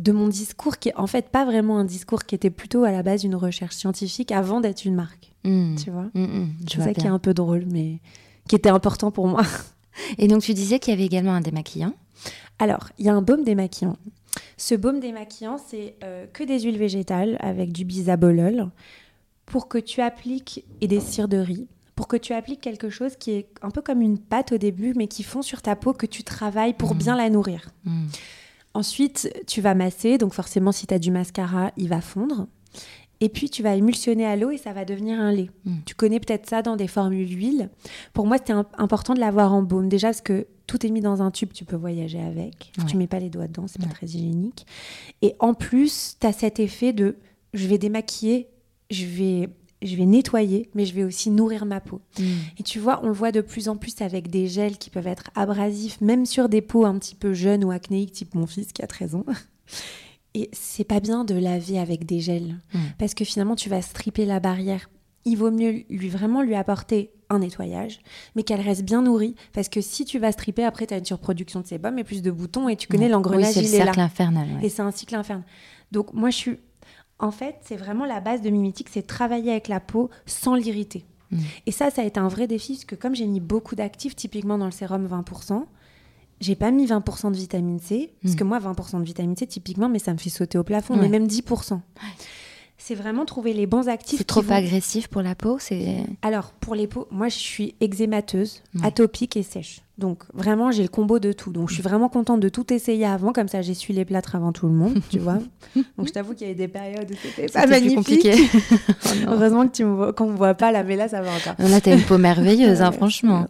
[0.00, 2.90] de mon discours, qui est en fait pas vraiment un discours qui était plutôt à
[2.90, 5.32] la base une recherche scientifique avant d'être une marque.
[5.44, 5.76] Mm.
[5.76, 7.98] Tu vois Mm, mm, je C'est ça qui est un peu drôle, mais
[8.48, 9.42] qui était important pour moi.
[10.18, 11.92] Et donc tu disais qu'il y avait également un démaquillant.
[12.58, 13.96] Alors, il y a un baume démaquillant.
[14.56, 18.68] Ce baume démaquillant, c'est euh, que des huiles végétales avec du bisabolol
[19.46, 23.16] pour que tu appliques et des cires de riz pour que tu appliques quelque chose
[23.16, 25.92] qui est un peu comme une pâte au début, mais qui fond sur ta peau,
[25.92, 26.98] que tu travailles pour Mhm.
[26.98, 27.68] bien la nourrir.
[28.74, 32.46] Ensuite, tu vas masser, donc forcément, si tu as du mascara, il va fondre.
[33.22, 35.50] Et puis, tu vas émulsionner à l'eau et ça va devenir un lait.
[35.66, 35.74] Mm.
[35.84, 37.68] Tu connais peut-être ça dans des formules huile.
[38.14, 39.88] Pour moi, c'était im- important de l'avoir en baume.
[39.90, 42.72] Déjà, parce que tout est mis dans un tube, tu peux voyager avec.
[42.78, 42.84] Ouais.
[42.86, 43.92] Tu mets pas les doigts dedans, c'est pas Ouais.
[43.92, 44.64] très hygiénique.
[45.20, 47.16] Et en plus, tu as cet effet de
[47.52, 48.48] je vais démaquiller,
[48.90, 49.48] je vais,
[49.82, 52.00] je vais nettoyer, mais je vais aussi nourrir ma peau.
[52.18, 52.22] Mm.
[52.58, 55.06] Et tu vois, on le voit de plus en plus avec des gels qui peuvent
[55.06, 58.72] être abrasifs, même sur des peaux un petit peu jeunes ou acnéiques, type mon fils
[58.72, 59.24] qui a 13 ans.
[60.34, 62.78] Et c'est pas bien de laver avec des gels, Mm.
[62.98, 64.88] parce que finalement, tu vas stripper la barrière.
[65.24, 68.00] Il vaut mieux lui vraiment lui apporter un nettoyage,
[68.36, 71.04] mais qu'elle reste bien nourrie, parce que si tu vas stripper, après, tu as une
[71.04, 73.10] surproduction de sébum et plus de boutons, et tu connais Ouais.
[73.10, 73.84] l'engrenage, Oui, c'est le il est là.
[73.86, 74.48] cercle infernal.
[74.60, 74.66] ouais.
[74.66, 75.44] Et c'est un cycle infernal.
[75.92, 76.56] Donc moi, je suis...
[77.20, 81.04] En fait, c'est vraiment la base de Mimétique, c'est travailler avec la peau sans l'irriter.
[81.30, 81.38] Mm.
[81.66, 84.16] Et ça, ça a été un vrai défi, parce que comme j'ai mis beaucoup d'actifs,
[84.16, 85.64] typiquement dans le sérum 20%,
[86.40, 88.38] j'ai pas mis 20% de vitamine C, parce Mm.
[88.38, 91.02] que moi, 20% de vitamine C, typiquement, mais ça me fait sauter au plafond, Ouais.
[91.02, 91.82] mais même 10%.
[92.82, 94.16] C'est vraiment trouver les bons actifs.
[94.18, 95.58] C'est trop vont- agressif pour la peau.
[95.60, 95.98] C'est.
[96.22, 98.86] alors, pour les peaux, moi, je suis eczémateuse, Ouais.
[98.86, 99.82] atopique et sèche.
[99.98, 101.52] Donc, vraiment, j'ai le combo de tout.
[101.52, 103.34] Donc, je suis vraiment contente de tout essayer avant.
[103.34, 105.38] Comme ça, j'essuie les plâtres avant tout le monde, tu vois.
[105.98, 107.96] Donc, je t'avoue qu'il y avait des périodes où c'était pas magnifique.
[107.96, 108.34] compliqué.
[109.26, 109.32] Oh.
[109.32, 111.54] Heureusement que tu me qu'on me voit pas là, mais là, ça va encore.
[111.58, 113.46] Là, t'as une peau merveilleuse, hein, franchement.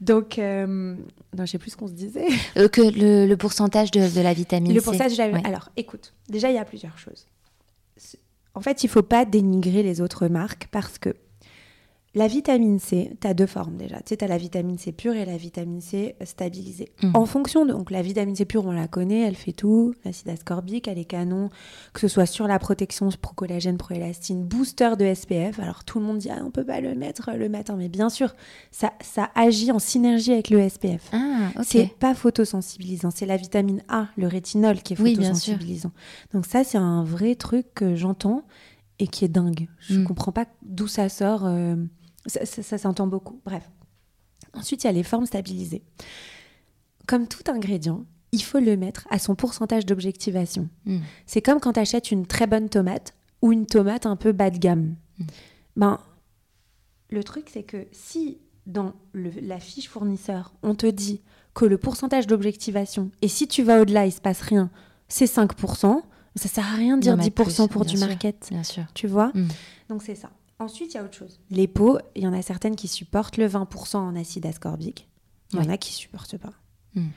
[0.00, 0.66] Donc, euh,
[1.36, 2.26] non, je sais plus ce qu'on se disait.
[2.56, 4.84] Euh, que le, le pourcentage de, de la vitamine Le C.
[4.84, 5.42] pourcentage, j'avais- Ouais.
[5.46, 7.26] alors, écoute, déjà, il y a plusieurs choses.
[8.54, 11.14] En fait, il faut pas dénigrer les autres marques parce que
[12.14, 13.96] la vitamine C, tu as deux formes déjà.
[13.96, 16.92] Tu sais, tu as la vitamine C pure et la vitamine C stabilisée.
[17.02, 17.10] Mhm.
[17.14, 17.72] En fonction de.
[17.72, 19.94] Donc, la vitamine C pure, on la connaît, elle fait tout.
[20.04, 21.50] L'acide ascorbique, elle est canon.
[21.92, 25.58] Que ce soit sur la protection pro-collagène, pro-élastine, booster de SPF.
[25.58, 27.74] Alors, tout le monde dit, ah, on peut pas le mettre le matin.
[27.76, 28.34] Mais bien sûr,
[28.70, 31.08] ça, ça agit en synergie avec le SPF.
[31.12, 31.64] Ah, ok.
[31.66, 35.90] C'est pas photosensibilisant, c'est la vitamine A, le rétinol qui est Oui, photosensibilisant.
[36.32, 38.42] Donc ça, c'est un vrai truc que j'entends
[39.00, 39.66] et qui est dingue.
[39.80, 40.04] Je Mm.
[40.04, 41.44] comprends pas d'où ça sort.
[41.46, 41.74] euh,
[42.26, 43.40] ça ça- ça s'entend beaucoup.
[43.44, 43.68] Bref.
[44.54, 45.82] Ensuite, il y a les formes stabilisées.
[47.06, 50.68] Comme tout ingrédient, il faut le mettre à son pourcentage d'objectivation.
[50.86, 50.98] Mm.
[51.26, 54.50] C'est comme quand tu achètes une très bonne tomate ou une tomate un peu bas
[54.50, 54.94] de gamme.
[55.18, 55.24] Mm.
[55.76, 55.98] Ben,
[57.10, 61.20] le truc, c'est que si dans le- la fiche fournisseur, on te dit
[61.52, 64.70] que le pourcentage d'objectivation, et si tu vas au-delà, il se passe rien,
[65.08, 66.02] c'est 5%,
[66.36, 68.06] ça sert à rien de dire D'en mettre 10% plus, pour du sûr.
[68.08, 68.48] market.
[68.50, 68.84] Bien sûr.
[68.94, 69.30] Tu vois?
[69.34, 69.48] Mm.
[69.90, 70.30] Donc c'est ça.
[70.58, 71.40] Ensuite, il y a autre chose.
[71.50, 75.08] Les peaux, il y en a certaines qui supportent le 20% en acide ascorbique.
[75.52, 76.52] Il y en a qui supportent pas.
[76.94, 77.08] Mm.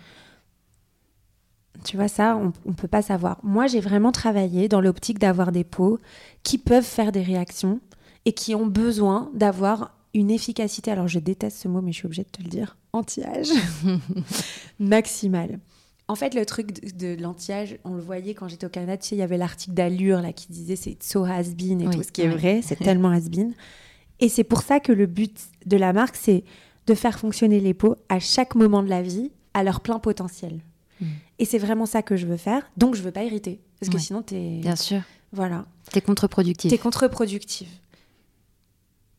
[1.83, 3.39] Tu vois, ça, on ne peut pas savoir.
[3.43, 5.99] Moi, j'ai vraiment travaillé dans l'optique d'avoir des peaux
[6.43, 7.79] qui peuvent faire des réactions
[8.25, 12.05] et qui ont besoin d'avoir une efficacité, alors je déteste ce mot, mais je suis
[12.05, 13.49] obligée de te le dire, anti-âge,
[14.79, 15.59] maximale.
[16.09, 19.09] En fait, le truc de, de l'anti-âge, on le voyait quand j'étais au Canada, tu
[19.09, 22.03] sais, il y avait l'article d'Allure là, qui disait c'est so has-been et Oui, tout,
[22.03, 23.53] ce qui est vrai, c'est tellement has-been.
[24.19, 26.43] Et c'est pour ça que le but de la marque, c'est
[26.87, 30.59] de faire fonctionner les peaux à chaque moment de la vie à leur plein potentiel.
[31.01, 31.05] Mm.
[31.39, 32.63] Et c'est vraiment ça que je veux faire.
[32.77, 33.59] Donc, je veux pas irriter.
[33.79, 34.01] Parce que Ouais.
[34.01, 34.59] sinon, t'es.
[34.61, 35.01] Bien sûr.
[35.33, 35.65] Voilà.
[35.91, 36.71] T'es contre-productif.
[36.71, 37.67] T'es contre-productive.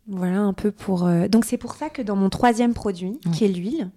[0.06, 1.04] Voilà un peu pour.
[1.04, 3.32] euh, Donc, c'est pour ça que dans mon troisième produit, Ouais.
[3.32, 3.90] qui est l'huile,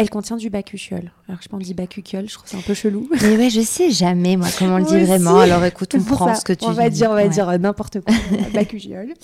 [0.00, 1.12] elle contient du bacuchiol.
[1.28, 3.08] Alors, je pense dit bacuchiol, je trouve ça un peu chelou.
[3.22, 5.38] Mais ouais, je sais jamais, moi, comment on le dit vraiment.
[5.38, 6.34] Alors écoute, on C'est prend ça.
[6.36, 7.28] ce que tu On va dire, on va Ouais.
[7.28, 8.14] dire euh, n'importe quoi.
[8.54, 9.14] bacuchiol.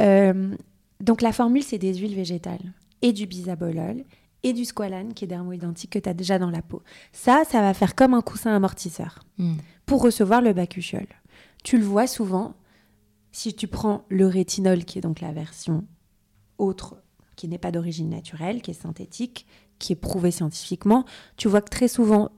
[0.00, 0.54] Euh,
[1.00, 2.72] donc, la formule, c'est des huiles végétales
[3.02, 4.04] et du bisabolol
[4.44, 6.82] et du squalane, qui est dermoidentique, que tu as déjà dans la peau.
[7.12, 9.54] Ça, ça va faire comme un coussin amortisseur Mm.
[9.86, 11.06] pour recevoir le bacuchiol.
[11.64, 12.54] Tu le vois souvent
[13.30, 15.84] si tu prends le rétinol, qui est donc la version
[16.58, 16.96] autre,
[17.36, 19.46] qui n'est pas d'origine naturelle, qui est synthétique,
[19.82, 21.04] qui est prouvée scientifiquement.
[21.36, 22.30] Tu vois que très souvent,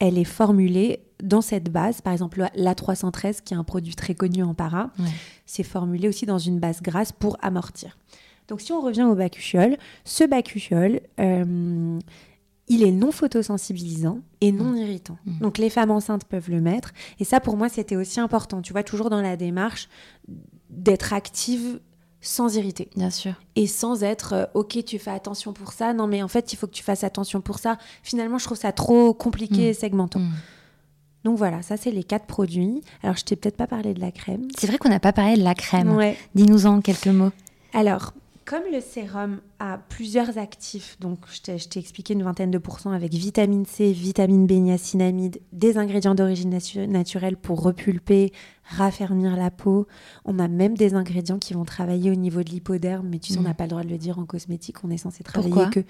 [0.00, 2.00] elle est formulée dans cette base.
[2.00, 5.06] Par exemple, l'A313, qui est un produit très connu en para, Ouais.
[5.46, 7.96] c'est formulé aussi dans une base grasse pour amortir.
[8.48, 11.98] Donc si on revient au bacuchiol, ce bacuchiol, euh,
[12.68, 15.18] il est non photosensibilisant et non irritant.
[15.24, 15.38] Mm.
[15.40, 16.92] Donc les femmes enceintes peuvent le mettre.
[17.20, 18.60] Et ça, pour moi, c'était aussi important.
[18.62, 19.88] Tu vois, toujours dans la démarche
[20.70, 21.80] d'être active
[22.20, 23.34] sans irriter Bien sûr.
[23.56, 26.56] et sans être euh, ok tu fais attention pour ça non mais en fait il
[26.56, 29.70] faut que tu fasses attention pour ça finalement je trouve ça trop compliqué Mm.
[29.70, 30.32] et segmentant Mm.
[31.24, 34.10] donc voilà ça c'est les quatre produits alors je t'ai peut-être pas parlé de la
[34.10, 35.94] crème C'est vrai qu'on n'a pas parlé de la crème.
[35.94, 36.16] Ouais.
[36.34, 37.30] Dis-nous en quelques mots.
[37.72, 38.12] Alors,
[38.44, 42.56] comme le sérum a plusieurs actifs, donc je t'ai je t'ai expliqué une vingtaine de
[42.56, 48.32] pourcents avec vitamine C, vitamine B, niacinamide, des ingrédients d'origine natu- naturelle pour repulper,
[48.68, 49.86] raffermir la peau.
[50.24, 53.38] On a même des ingrédients qui vont travailler au niveau de l'hypoderme, mais tu sais,
[53.38, 53.44] on Mm.
[53.44, 55.80] n'a pas le droit de le dire en cosmétique, on est censé travailler Pourquoi que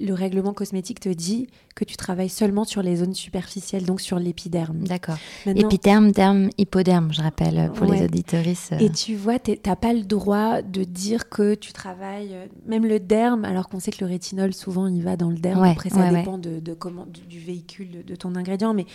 [0.00, 4.18] le règlement cosmétique te dit que tu travailles seulement sur les zones superficielles, donc sur
[4.18, 4.78] l'épiderme.
[4.84, 5.16] D'accord.
[5.46, 7.98] Épitherme, derme, hypoderme, je rappelle pour Ouais.
[7.98, 8.70] les auditorices.
[8.72, 8.78] euh.
[8.78, 12.86] Et tu vois, t'es- t'as pas le droit de dire que tu travailles, euh, même
[12.86, 15.60] le derme, alors qu'on sait que le rétinol, souvent, il va dans le derme.
[15.62, 16.18] Ouais, Après, ça ouais.
[16.18, 18.86] dépend de, de comment, du, du véhicule, de, de ton ingrédient, mais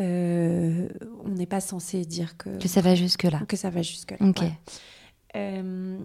[0.00, 0.88] euh,
[1.24, 3.40] on n'est pas censé dire que, Que ça va jusque-là.
[3.48, 4.26] que ça va jusque-là.
[4.26, 4.40] Ok.
[4.40, 4.52] Ouais.
[5.36, 5.98] Euh,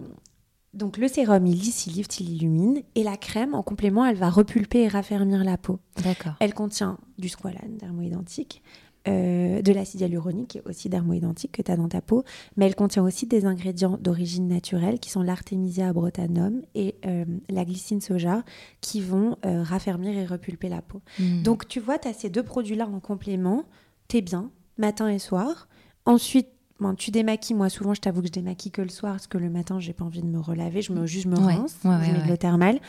[0.74, 2.82] donc, le sérum, il lisse, il lift, il illumine.
[2.94, 5.78] Et la crème, en complément, elle va repulper et raffermir la peau.
[6.04, 6.34] D'accord.
[6.40, 8.62] Elle contient du squalane, dermoïdentique,
[9.08, 12.24] euh, de l'acide hyaluronique, qui est aussi dermoïdentique, que tu as dans ta peau,
[12.56, 17.64] mais elle contient aussi des ingrédients d'origine naturelle, qui sont l'artémisia abrotanum et euh, la
[17.64, 18.42] glycine soja,
[18.80, 21.02] qui vont euh, raffermir et repulper la peau.
[21.20, 21.42] Mm.
[21.42, 23.64] Donc tu vois, tu as ces deux produits-là en complément,
[24.08, 25.68] t'es bien, matin et soir.
[26.04, 26.48] Ensuite,
[26.80, 27.56] bon, tu démaquilles.
[27.56, 29.92] Moi, souvent, je t'avoue que je démaquille que le soir, parce que le matin, j'ai
[29.92, 30.82] pas envie de me relaver.
[30.82, 32.80] Je me, juste, je me Ouais, rince, ouais, je mets de l'eau thermale.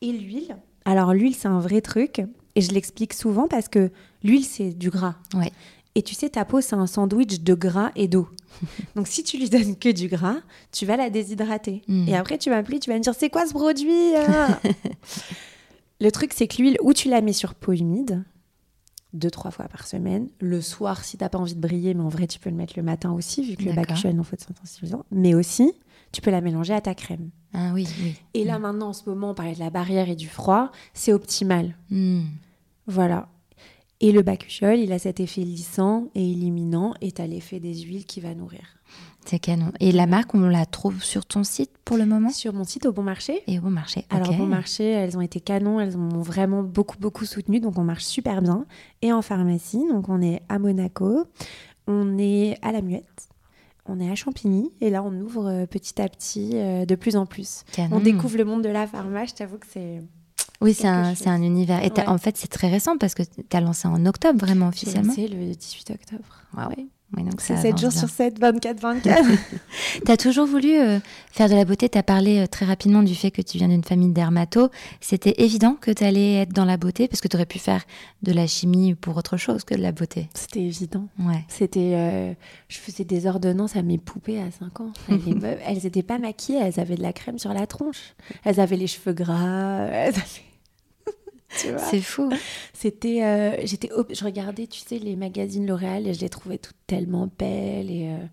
[0.00, 0.56] Et l'huile.
[0.84, 2.22] Alors, l'huile, c'est un vrai truc.
[2.54, 3.90] Et je l'explique souvent parce que
[4.22, 5.16] l'huile, c'est du gras.
[5.34, 5.52] Ouais.
[5.94, 8.28] Et tu sais, ta peau, c'est un sandwich de gras et d'eau.
[8.96, 10.36] Donc, si tu lui donnes que du gras,
[10.72, 11.82] tu vas la déshydrater.
[11.88, 12.08] Mm.
[12.08, 14.58] Et après, tu vas m'appeler, tu vas me dire, c'est quoi ce produit hein?
[16.00, 18.22] Le truc, c'est que l'huile, ou tu la mets sur peau humide,
[19.18, 20.28] deux, trois fois par semaine.
[20.40, 22.74] Le soir, si t'as pas envie de briller, mais en vrai, tu peux le mettre
[22.76, 23.86] le matin aussi, vu que le D'accord.
[23.86, 25.04] bacuchiol non photosensibilisant.
[25.10, 25.72] Mais aussi,
[26.12, 27.30] tu peux la mélanger à ta crème.
[27.52, 28.14] Ah oui, oui.
[28.34, 31.12] Et là, maintenant, en ce moment, on parlait de la barrière et du froid, c'est
[31.12, 31.76] optimal.
[31.90, 32.22] Mm.
[32.86, 33.28] Voilà.
[34.00, 38.06] Et le bacuchiol, il a cet effet lissant et illuminant, et t'as l'effet des huiles
[38.06, 38.77] qui va nourrir.
[39.28, 39.72] C'est canon.
[39.78, 42.30] Et la marque, on la trouve sur ton site pour le moment?
[42.30, 44.06] Sur mon site au bon marché, Et au bon marché.
[44.08, 44.38] Alors, ok.
[44.38, 48.04] bon marché, elles ont été canon, elles m'ont vraiment beaucoup, beaucoup soutenu, donc on marche
[48.04, 48.64] super bien.
[49.02, 51.26] Et en pharmacie, donc on est à Monaco,
[51.86, 53.28] on est à la Muette,
[53.84, 57.14] on est à Champigny, et là on ouvre euh, petit à petit euh, de plus
[57.16, 57.64] en plus.
[57.72, 57.96] Canon.
[57.96, 60.00] On découvre le monde de la pharma, je t'avoue que c'est.
[60.62, 61.84] Oui, c'est un, c'est univers.
[61.84, 62.08] Et Ouais.
[62.08, 65.08] en fait, c'est très récent parce que tu as lancé en octobre, vraiment officiellement.
[65.10, 66.24] lancé le 18 octobre.
[66.56, 66.86] Ah ouais.
[67.16, 67.98] Oui, donc C'est ça 7 avance jours bien.
[68.00, 69.24] sur 7, 24, 24.
[70.04, 70.98] Tu as toujours voulu euh,
[71.32, 71.88] faire de la beauté.
[71.88, 74.68] Tu as parlé euh, très rapidement du fait que tu viens d'une famille dermato.
[75.00, 77.82] C'était évident que tu allais être dans la beauté parce que tu aurais pu faire
[78.22, 80.28] de la chimie pour autre chose que de la beauté.
[80.34, 81.08] C'était évident.
[81.18, 81.44] Ouais.
[81.48, 82.32] C'était, euh,
[82.68, 84.92] je faisais des ordonnances à mes poupées à 5 ans.
[85.08, 88.14] Les meufs, elles n'étaient pas maquillées, elles avaient de la crème sur la tronche.
[88.44, 89.86] Elles avaient les cheveux gras.
[89.86, 90.44] Elles avaient...
[91.54, 92.30] C'est fou.
[92.72, 96.76] C'était, euh, j'étais, je regardais, tu sais, les magazines L'Oréal et je les trouvais toutes
[96.86, 98.24] tellement belles et euh,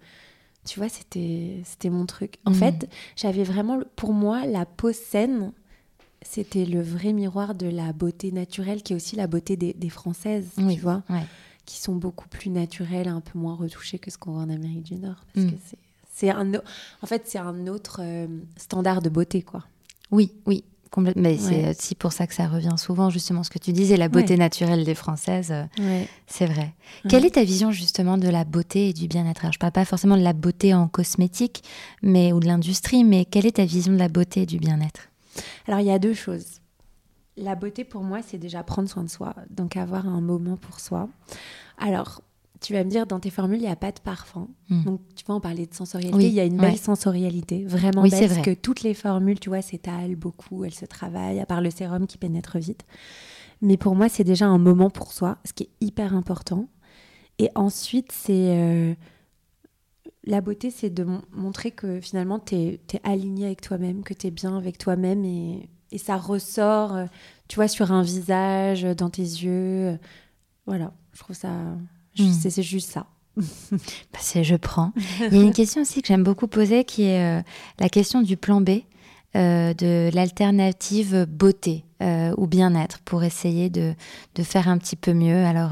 [0.65, 2.36] tu vois, c'était, c'était mon truc.
[2.45, 2.56] En Mhm.
[2.56, 5.51] fait, j'avais vraiment, pour moi, la peau saine,
[6.21, 9.89] c'était le vrai miroir de la beauté naturelle, qui est aussi la beauté des, des
[9.89, 11.25] françaises, Oui, tu vois, ouais.
[11.65, 14.84] qui sont beaucoup plus naturelles, un peu moins retouchées que ce qu'on voit en Amérique
[14.84, 15.51] du Nord, parce Mhm.
[15.54, 15.78] que c'est,
[16.13, 16.51] c'est un,
[17.01, 19.65] en fait, c'est un autre euh, standard de beauté, quoi.
[20.12, 20.63] Oui, oui.
[20.91, 21.21] Complètement.
[21.24, 21.69] Mais c'est Ouais.
[21.69, 24.84] aussi pour ça que ça revient souvent, justement, ce que tu disais, la beauté naturelle
[24.86, 25.52] des Françaises.
[25.52, 26.08] euh, Ouais.
[26.28, 26.74] C'est vrai.
[27.10, 29.41] Quelle est ta vision justement de la beauté et du bien-être?
[29.43, 31.63] Alors, Je parle pas forcément de la beauté en cosmétique
[32.02, 35.10] mais, ou de l'industrie, mais quelle est ta vision de la beauté et du bien-être?
[35.67, 36.62] Alors, il y a deux choses.
[37.38, 40.80] La beauté, pour moi, c'est déjà prendre soin de soi, donc avoir un moment pour
[40.80, 41.10] soi.
[41.78, 42.21] Alors,
[42.62, 44.48] tu vas me dire, dans tes formules, il n'y a pas de parfum.
[44.70, 44.84] Hmm.
[44.84, 46.18] Donc, tu vois, on parlait de sensorialité.
[46.18, 46.78] Oui, il y a une belle ouais.
[46.78, 48.56] sensorialité, vraiment Oui, belle, c'est parce vrai.
[48.56, 52.08] que toutes les formules, tu vois, s'étalent beaucoup, elles se travaillent, à part le sérum
[52.08, 52.86] qui pénètre vite.
[53.62, 56.68] Mais pour moi, c'est déjà un moment pour soi, ce qui est hyper important.
[57.39, 58.58] Et ensuite, c'est...
[58.58, 58.94] euh,
[60.24, 64.28] la beauté, c'est de mon- montrer que finalement, tu es, aligné avec toi-même, que tu
[64.28, 67.06] es bien avec toi-même et, et ça ressort, euh,
[67.48, 70.00] tu vois, sur un visage, dans tes yeux.
[70.65, 71.50] Voilà, je trouve ça...
[72.15, 72.34] je- Mm.
[72.49, 73.06] C'est juste ça.
[73.71, 74.93] Bah, c'est je prends.
[75.32, 77.41] Il y a une question aussi que j'aime beaucoup poser qui est euh,
[77.80, 78.69] la question du plan B.
[79.36, 83.93] euh, de l'alternative beauté euh, ou bien-être pour essayer de,
[84.36, 85.43] de, faire un petit peu mieux.
[85.45, 85.71] Alors,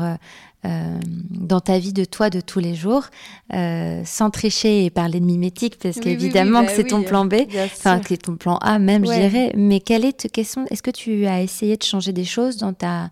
[1.29, 3.05] dans ta vie de toi de tous les jours,
[3.51, 7.35] sans tricher et parler de mimétique, parce qu'évidemment oui, que bah c'est ton plan B,
[7.65, 9.15] enfin que c'est ton plan A même, ouais.
[9.15, 9.51] je dirais.
[9.55, 13.09] Mais quelle est question Est-ce que tu as essayé de changer des choses dans ta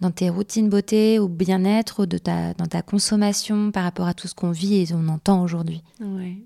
[0.00, 4.28] dans tes routines beauté ou bien-être, de ta, dans ta consommation par rapport à tout
[4.28, 5.82] ce qu'on vit et on entend aujourd'hui?
[6.00, 6.36] Ouais.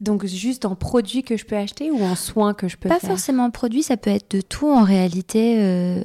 [0.00, 3.00] Donc juste en produits que je peux acheter ou en soins que je peux Pas
[3.00, 3.10] faire?
[3.10, 5.56] forcément en produits, ça peut être de tout en réalité.
[5.58, 6.04] Euh,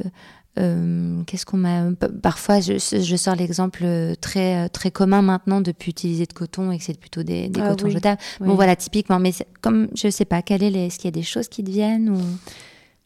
[0.59, 1.89] euh, Qu'est-ce qu'on m'a
[2.23, 3.85] Parfois, je, je sors l'exemple
[4.19, 7.61] très très commun maintenant de plus utiliser de coton et que c'est plutôt des, des
[7.61, 7.91] ah, cotons oui.
[7.91, 8.19] jetables.
[8.41, 8.47] Oui.
[8.47, 9.19] Bon voilà, typiquement.
[9.19, 9.31] Mais
[9.61, 11.69] comme je sais pas, quel est les, est-ce qu'il y a des choses qui te
[11.69, 12.17] viennent ou?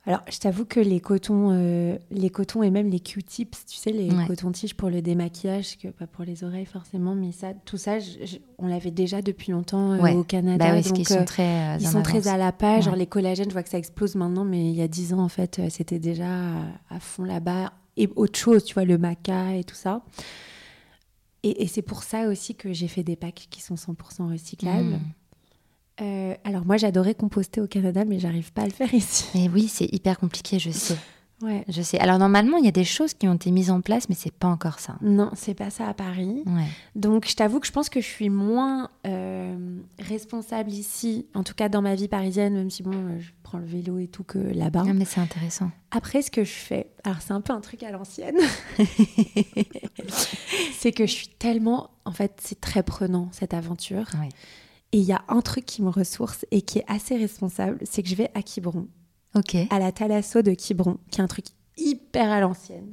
[0.07, 3.91] Alors, je t'avoue que les cotons, euh, les cotons et même les Q-tips, tu sais,
[3.91, 4.25] les Ouais.
[4.25, 8.25] cotons-tiges pour le démaquillage, que pas pour les oreilles forcément, mais ça, tout ça, je-
[8.25, 10.13] je- on l'avait déjà depuis longtemps euh, Ouais.
[10.13, 10.65] au Canada.
[10.65, 12.85] Bah oui, sont euh, très ils sont très à la page.
[12.85, 15.19] Genre les collagènes, je vois que ça explose maintenant, mais il y a 10 ans,
[15.19, 16.25] en fait, c'était déjà
[16.89, 17.73] à, fond là-bas.
[17.97, 20.03] Et autre chose, tu vois, le maca et tout ça.
[21.43, 24.83] Et, et c'est pour ça aussi que j'ai fait des packs qui sont 100% recyclables.
[24.95, 25.01] Mm.
[26.01, 29.25] Euh, alors moi, j'adorais composter au Canada, mais j'arrive pas à le faire ici.
[29.36, 30.97] Mais oui, c'est hyper compliqué, je sais.
[31.41, 31.63] Ouais.
[31.67, 31.99] Je sais.
[31.99, 34.33] Alors normalement, il y a des choses qui ont été mises en place, mais c'est
[34.33, 34.95] pas encore ça.
[35.01, 36.41] Non, c'est pas ça à Paris.
[36.47, 36.65] Ouais.
[36.95, 41.53] Donc, je t'avoue que je pense que je suis moins euh, responsable ici, en tout
[41.53, 44.23] cas dans ma vie parisienne, même si bon, euh, je prends le vélo et tout
[44.23, 44.83] que là-bas.
[44.83, 45.69] Non, mais c'est intéressant.
[45.91, 48.38] Après, ce que je fais, alors c'est un peu un truc à l'ancienne,
[50.73, 54.07] c'est que je suis tellement, en fait, c'est très prenant cette aventure.
[54.19, 54.29] Ouais.
[54.93, 58.02] Et il y a un truc qui me ressource et qui est assez responsable, c'est
[58.04, 58.88] que je vais à Quiberon,
[59.36, 59.56] Ok.
[59.69, 61.45] à la Thalasso de Quiberon, qui est un truc
[61.78, 62.88] hyper à l'ancienne.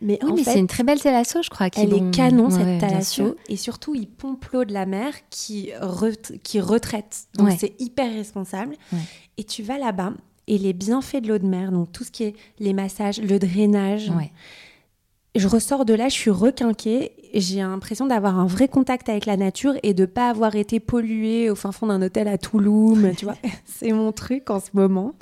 [0.00, 1.68] Mais Oui, en mais c'est une très belle thalasso, je crois.
[1.74, 3.34] Elle est canon, cette ouais, thalasso.
[3.48, 7.28] Et surtout, il pompe l'eau de la mer qui, re- qui retraite.
[7.34, 7.56] Donc, Ouais.
[7.58, 8.76] c'est hyper responsable.
[8.92, 8.98] Ouais.
[9.38, 10.12] Et tu vas là-bas,
[10.48, 13.38] et les bienfaits de l'eau de mer, donc tout ce qui est les massages, le
[13.38, 14.12] drainage,
[15.34, 17.12] je ressors de là, je suis requinquée.
[17.34, 21.50] J'ai l'impression d'avoir un vrai contact avec la nature et de pas avoir été polluée
[21.50, 23.06] au fin fond d'un hôtel à Toulouse.
[23.16, 25.12] tu vois, c'est mon truc en ce moment.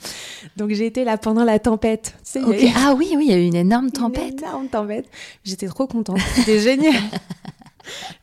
[0.57, 2.15] Donc, j'ai été là pendant la tempête.
[2.25, 4.41] Tu sais, eu- Ah oui, oui, il y a eu une énorme une tempête.
[4.43, 5.07] énorme tempête.
[5.45, 6.19] J'étais trop contente.
[6.35, 6.95] C'était génial.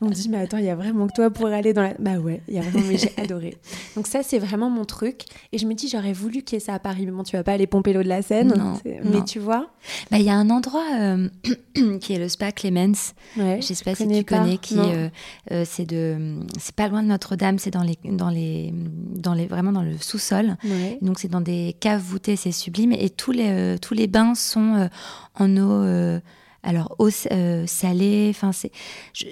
[0.00, 1.94] On me dit, mais attends, il y a vraiment que toi pour aller dans la.
[1.98, 3.56] Bah ouais, il y a vraiment, mais j'ai adoré.
[3.96, 5.22] Donc, ça, c'est vraiment mon truc.
[5.52, 7.04] Et je me dis, j'aurais voulu qu'il y ait ça à Paris.
[7.06, 8.54] Mais bon, tu vas pas aller pomper l'eau de la Seine.
[8.56, 8.74] Non.
[8.84, 9.70] Mais tu vois
[10.10, 11.28] Bah, Il y a un endroit euh,
[12.00, 13.14] qui est le spa Clemens.
[13.36, 14.38] ouais, Je sais pas si tu pas.
[14.38, 14.58] connais.
[14.58, 15.08] Qui, euh,
[15.50, 17.58] euh, c'est de, c'est pas loin de Notre-Dame.
[17.58, 20.56] C'est dans les, dans les, dans les, vraiment dans le sous-sol.
[20.64, 20.98] Ouais.
[21.02, 22.92] Donc c'est dans des caves voûtées, c'est sublime.
[22.92, 24.88] Et tous les, tous les bains sont
[25.38, 26.20] en eau,
[26.62, 28.28] alors eau euh, salée.
[28.30, 28.70] Enfin c'est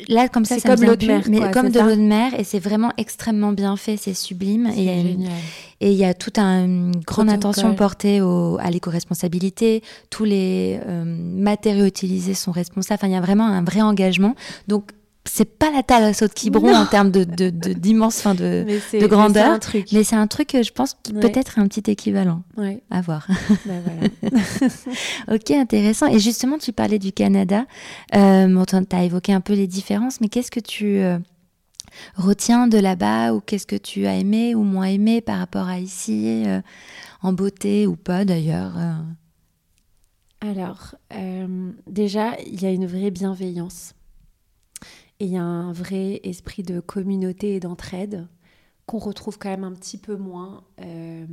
[0.08, 1.94] là comme ça, C'est ça me comme l'eau de mer, mais quoi, comme de l'eau
[1.96, 2.32] de mer.
[2.38, 4.66] Et c'est vraiment extrêmement bien fait, c'est sublime.
[4.76, 5.32] Et il y a C'est une- génial.
[5.80, 7.34] et il y a toute un- une grande Protocole.
[7.34, 9.82] attention portée au, à l'éco-responsabilité.
[10.10, 12.98] Tous les euh, matériaux utilisés sont responsables.
[13.00, 14.34] Enfin, il y a vraiment un vrai engagement.
[14.68, 14.90] Donc,
[15.26, 16.78] c'est pas la thalasso de Quiberon Non.
[16.78, 19.44] en termes de, de, de- d'immense, de, de mais grandeur.
[19.46, 19.86] c'est un truc.
[19.92, 21.20] mais c'est un truc que je pense qui Ouais.
[21.20, 23.26] peut-être un petit équivalent Ouais, à voir.
[23.66, 24.42] bah voilà.
[25.34, 26.06] ok, intéressant.
[26.06, 27.66] Et justement, tu parlais du Canada.
[28.14, 31.18] Euh, tu as évoqué un peu les différences, mais qu'est-ce que tu euh,
[32.16, 35.78] retiens de là-bas ou qu'est-ce que tu as aimé ou moins aimé par rapport à
[35.78, 36.60] ici, euh,
[37.22, 38.94] en beauté ou pas d'ailleurs euh?
[40.40, 43.92] Alors, euh, déjà, il y a une vraie bienveillance.
[45.20, 48.26] Et il y a un vrai esprit de communauté et d'entraide
[48.90, 51.24] qu'on retrouve quand même un petit peu moins, euh,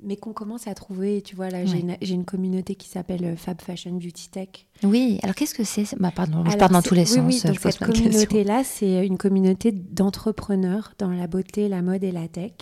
[0.00, 1.22] mais qu'on commence à trouver.
[1.22, 4.48] Tu vois, là, j'ai une, j'ai une communauté qui s'appelle euh, Fab Fashion Beauty Tech.
[4.82, 7.24] Oui, alors qu'est-ce que c'est Bah pardon, je pars dans tous les oui, sens.
[7.24, 12.10] Oui, je donc cette communauté-là, c'est une communauté d'entrepreneurs dans la beauté, la mode et
[12.10, 12.54] la tech,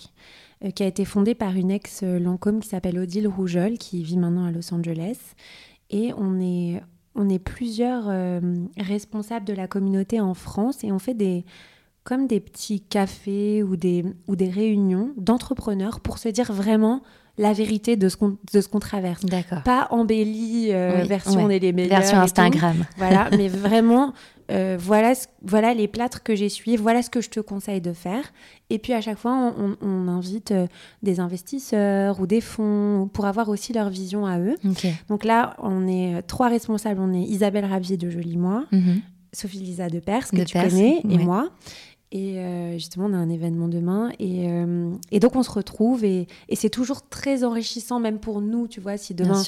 [0.63, 4.45] euh, qui a été fondée par une ex-Lancôme qui s'appelle Odile Rougeol, qui vit maintenant
[4.45, 5.17] à Los Angeles.
[5.89, 6.83] Et on est,
[7.15, 8.39] on est plusieurs euh,
[8.77, 11.45] responsables de la communauté en France et on fait des
[12.03, 17.01] comme des petits cafés ou des, ou des réunions d'entrepreneurs pour se dire vraiment
[17.37, 19.25] la vérité de ce qu'on de ce qu'on traverse.
[19.25, 19.61] D'accord.
[19.63, 21.43] Pas embellie euh, Oui, version ouais.
[21.43, 21.99] on est les meilleurs.
[21.99, 22.23] Version tout.
[22.23, 22.85] Instagram.
[22.97, 24.13] Voilà, mais vraiment,
[24.51, 27.81] euh, voilà, ce- voilà les plâtres que j'ai essuyés, voilà ce que je te conseille
[27.81, 28.23] de faire.
[28.69, 30.67] Et puis à chaque fois, on, on invite euh,
[31.03, 34.55] des investisseurs ou des fonds pour avoir aussi leur vision à eux.
[35.09, 36.99] Donc là, on est trois responsables.
[37.01, 39.01] On est Isabelle Ravier de Jolie Moi, Mhm.
[39.33, 41.49] Sophie Lisa de Perse, que De tu Perse, connais, et moi.
[42.11, 44.11] Et euh, justement, on a un événement demain.
[44.19, 46.03] Et, euh, et donc, on se retrouve.
[46.05, 49.41] Et, et c'est toujours très enrichissant, même pour nous, tu vois, si demain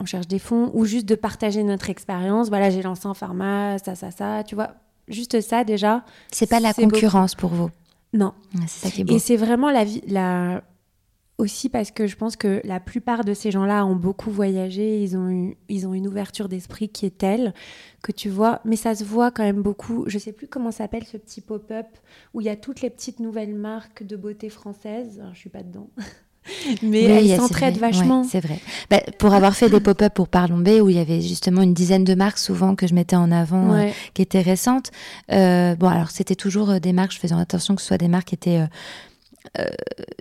[0.00, 2.48] on cherche des fonds ou juste de partager notre expérience.
[2.48, 4.42] Voilà, j'ai lancé en pharma, ça, ça, ça.
[4.44, 4.70] Tu vois,
[5.08, 6.04] juste ça déjà.
[6.32, 6.90] C'est pas la beau.
[6.90, 7.70] concurrence pour vous.
[8.12, 8.32] Non.
[8.54, 9.14] Ouais, C'est ça qui est beau.
[9.14, 10.62] Et c'est vraiment la, vi- la,
[11.38, 15.16] aussi parce que je pense que la plupart de ces gens-là ont beaucoup voyagé, ils
[15.16, 17.54] ont, eu, ils ont une ouverture d'esprit qui est telle
[18.02, 20.04] que tu vois, mais ça se voit quand même beaucoup.
[20.08, 21.86] Je sais plus comment s'appelle ce petit pop-up
[22.34, 25.20] où il y a toutes les petites nouvelles marques de beauté françaises.
[25.20, 25.90] Alors, je suis pas dedans.
[26.82, 28.22] mais Oui, elles s'entraident vachement.
[28.22, 28.58] Ouais, c'est vrai.
[28.90, 31.74] Bah, pour avoir fait des pop-up pour Parlons B, où il y avait justement une
[31.74, 34.90] dizaine de marques souvent que je mettais en avant, euh, qui étaient récentes.
[35.30, 38.08] Euh, bon, alors c'était toujours euh, des marques, je faisais attention que ce soit des
[38.08, 38.58] marques qui étaient...
[38.58, 38.66] euh,
[39.58, 39.64] euh,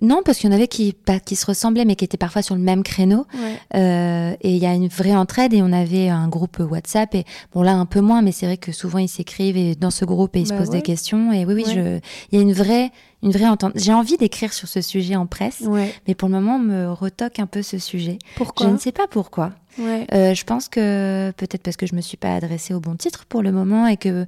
[0.02, 2.42] non, parce qu'il y en avait qui, pas, qui se ressemblaient, mais qui étaient parfois
[2.42, 3.26] sur le même créneau.
[3.34, 3.80] Ouais.
[3.80, 7.26] Euh, et il y a une vraie entraide et on avait un groupe WhatsApp et
[7.54, 10.06] bon là un peu moins mais c'est vrai que souvent ils s'écrivent et dans ce
[10.06, 10.78] groupe et ils Bah se posent ouais.
[10.78, 11.74] des questions et oui oui Ouais.
[11.74, 12.00] je
[12.32, 12.92] il y a une vraie
[13.24, 13.74] une vraie entente.
[13.76, 15.64] J'ai envie d'écrire sur ce sujet en presse
[16.08, 18.20] mais pour le moment on me retoque un peu ce sujet.
[18.36, 18.68] Pourquoi?
[18.68, 19.52] Je ne sais pas pourquoi.
[19.80, 20.08] Ouais.
[20.14, 23.26] Euh, je pense que peut-être parce que je me suis pas adressée au bon titre
[23.28, 24.26] pour le moment et que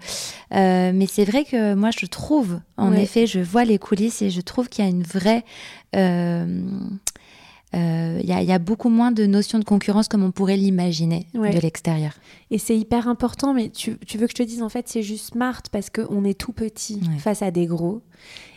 [0.54, 3.04] euh, mais c'est vrai que moi je trouve en Ouais.
[3.04, 5.44] effet je vois les coulisses et je trouve qu'il y a une vraie
[5.96, 6.62] euh,
[7.76, 11.28] euh, il y, y a beaucoup moins de notions de concurrence comme on pourrait l'imaginer
[11.36, 11.54] Ouais.
[11.54, 12.14] de l'extérieur.
[12.50, 15.04] Et c'est hyper important, mais tu, tu veux que je te dise, en fait, c'est
[15.04, 17.20] juste smart parce qu'on est tout petit Ouais.
[17.20, 18.02] face à des gros.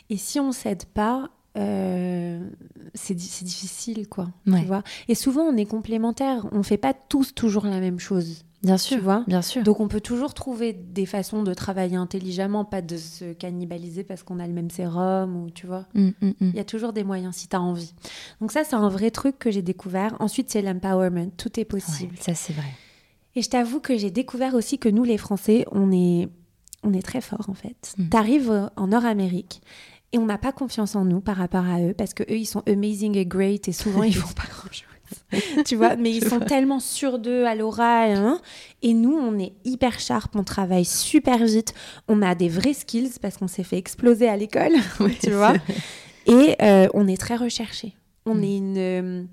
[0.08, 1.28] Et si on s'aide pas,
[1.58, 2.40] euh,
[2.94, 4.28] c'est di- c'est difficile, quoi.
[4.46, 4.60] Ouais.
[4.60, 6.46] Tu vois Et souvent, on est complémentaires.
[6.52, 8.44] On fait pas tous toujours la même chose.
[8.62, 9.64] Bien Tu sûr, vois bien sûr.
[9.64, 14.22] Donc, on peut toujours trouver des façons de travailler intelligemment, pas de se cannibaliser parce
[14.22, 15.86] qu'on a le même sérum ou tu vois.
[15.94, 16.34] Mm, mm, mm.
[16.40, 17.92] Il y a toujours des moyens si tu as envie.
[18.40, 20.14] Donc, ça, c'est un vrai truc que j'ai découvert.
[20.20, 21.30] Ensuite, c'est l'empowerment.
[21.36, 22.14] Tout est Ouais, possible.
[22.20, 22.68] ça c'est vrai.
[23.34, 26.28] Et je t'avoue que j'ai découvert aussi que nous, les Français, on est,
[26.84, 27.94] on est très forts en fait.
[27.98, 28.08] Mm.
[28.10, 29.60] T'arrives en Nord-Amérique
[30.12, 32.46] et on n'a pas confiance en nous par rapport à eux parce que eux, ils
[32.46, 34.86] sont amazing et great et souvent ils font pas grand-chose.
[35.66, 38.12] tu vois, mais ils sont tellement sûrs d'eux à l'oral.
[38.12, 38.40] hein.
[38.82, 41.74] Et nous, on est hyper sharp, on travaille super vite,
[42.08, 44.72] on a des vrais skills parce qu'on s'est fait exploser à l'école,
[45.22, 45.54] tu vois.
[46.26, 47.94] Et euh, on est très recherché.
[48.26, 48.44] On Mm.
[48.44, 49.24] est une, euh,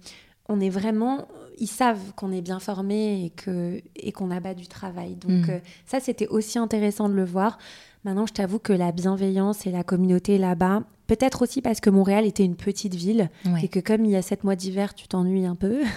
[0.49, 1.27] on est vraiment,
[1.59, 5.15] ils savent qu'on est bien formé et que et qu'on a bas du travail.
[5.15, 5.51] Donc Mm.
[5.51, 7.57] euh, ça, c'était aussi intéressant de le voir.
[8.05, 12.25] Maintenant, je t'avoue que la bienveillance et la communauté là-bas, peut-être aussi parce que Montréal
[12.25, 13.65] était une petite ville Ouais.
[13.65, 15.81] et que comme il y a sept mois d'hiver, tu t'ennuies un peu.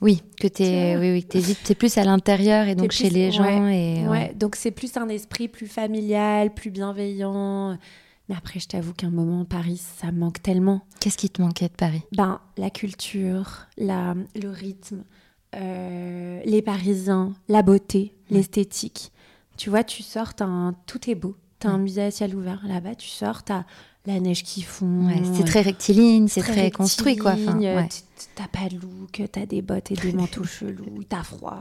[0.00, 3.08] Oui, que Tu t'es, oui, oui, t'es vite- t'es plus à l'intérieur et donc chez
[3.08, 7.76] plus- les gens ouais, et Ouais, donc c'est plus un esprit plus familial, plus bienveillant.
[8.28, 10.82] Mais après, je t'avoue qu'un moment, Paris, ça me manque tellement.
[11.00, 12.02] Qu'est-ce qui te manquait de Paris?
[12.16, 15.02] Ben, la culture, la, le rythme,
[15.56, 19.10] euh, les Parisiens, la beauté, l'esthétique.
[19.56, 21.34] Tu vois, tu sors, t'as un- tout est beau.
[21.60, 23.64] T'as un musée à ciel ouvert là-bas, tu sors, t'as
[24.06, 25.06] la neige qui fond.
[25.08, 27.32] Ouais, c'est très rectiligne, c'est très, construit quoi.
[27.32, 27.86] Enfin, ouais.
[28.34, 31.58] T'as pas de look, t'as des bottes et des manteaux chelous, t'as froid.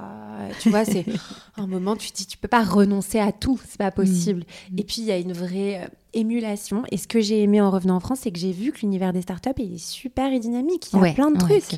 [0.62, 1.06] Tu vois, c'est
[1.58, 4.44] un moment, tu te dis, tu peux pas renoncer à tout, c'est pas possible.
[4.72, 4.80] Mm.
[4.80, 6.84] Et puis, il y a une vraie euh, émulation.
[6.92, 9.12] Et ce que j'ai aimé en revenant en France, c'est que j'ai vu que l'univers
[9.12, 10.88] des startups il est super et dynamique.
[10.94, 11.64] Il y a Ouais, plein de trucs.
[11.74, 11.78] vrai.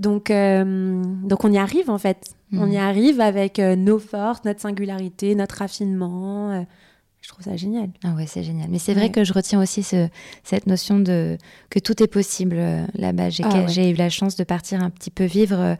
[0.00, 2.34] Donc, euh, donc, on y arrive en fait.
[2.52, 2.72] On Mm.
[2.72, 6.66] y arrive avec euh, nos forces, notre singularité, notre raffinement.
[7.22, 7.90] Je trouve ça génial.
[8.02, 8.68] Ah ouais, c'est génial.
[8.70, 9.10] Mais c'est vrai Ouais.
[9.10, 10.08] que je retiens aussi ce,
[10.42, 11.36] cette notion de
[11.68, 13.28] que tout est possible euh, là-bas.
[13.30, 13.68] J'ai Ah ouais.
[13.68, 15.74] j'ai eu la chance de partir un petit peu vivre, euh,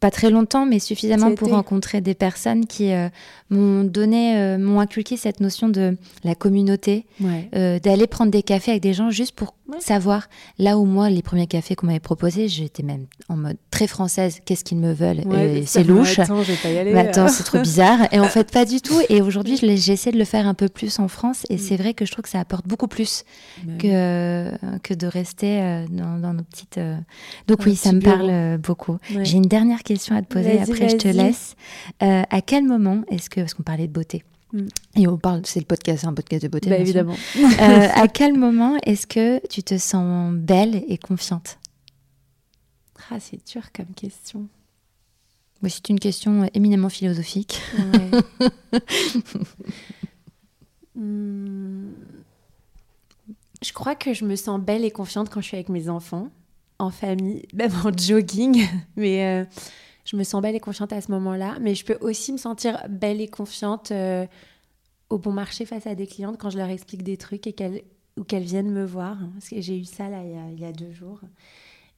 [0.00, 1.56] pas très longtemps, mais suffisamment pour été.
[1.56, 3.08] rencontrer des personnes qui euh,
[3.50, 7.48] m'ont donné, m'ont inculqué cette notion de la communauté, Ouais.
[7.80, 10.28] d'aller prendre des cafés avec des gens juste pour savoir.
[10.58, 14.40] Là où moi, les premiers cafés qu'on m'avait proposés, j'étais même en mode très française.
[14.44, 15.22] Qu'est-ce qu'ils me veulent?
[15.66, 16.18] C'est louche.
[16.18, 16.94] Attends, je vais pas y aller.
[16.96, 18.00] Attends, c'est trop bizarre.
[18.12, 18.98] Et en fait, pas du tout.
[19.08, 21.44] Et aujourd'hui, j'essaie de le faire un peu plus en France.
[21.50, 21.58] Et Mm.
[21.58, 23.24] c'est vrai que je trouve que ça apporte beaucoup plus
[23.66, 23.76] Ouais.
[23.78, 26.78] que, que de rester euh, dans, dans nos petites.
[26.78, 26.96] euh.
[27.46, 28.30] Donc, oui, ça me parle bureau.
[28.30, 28.98] euh, beaucoup.
[29.14, 29.24] Ouais.
[29.24, 30.60] J'ai une dernière question à te poser.
[30.60, 31.54] Après, je te laisse.
[32.02, 33.40] Euh, à quel moment est-ce que.
[33.40, 34.24] Parce qu'on parlait de beauté.
[34.52, 34.66] Mm.
[34.96, 36.70] Et on parle, c'est le podcast, c'est un podcast de beauté.
[36.70, 37.14] Bah, évidemment.
[37.36, 41.58] Euh, à quel moment est-ce que tu te sens belle et confiante?
[43.12, 44.46] Ah, c'est dur comme question.
[45.62, 47.60] Oui, c'est une question éminemment philosophique.
[48.72, 48.80] Ouais.
[50.94, 51.92] Hmm.
[53.62, 56.30] Je crois que je me sens belle et confiante quand je suis avec mes enfants,
[56.78, 58.66] en famille, même en jogging.
[58.96, 59.44] Mais euh,
[60.04, 61.58] je me sens belle et confiante à ce moment-là.
[61.60, 64.26] Mais je peux aussi me sentir belle et confiante euh,
[65.10, 67.82] au bon marché face à des clientes quand je leur explique des trucs et qu'elles
[68.16, 69.18] ou qu'elles viennent me voir.
[69.34, 71.20] Parce que j'ai eu ça là il y a, deux jours.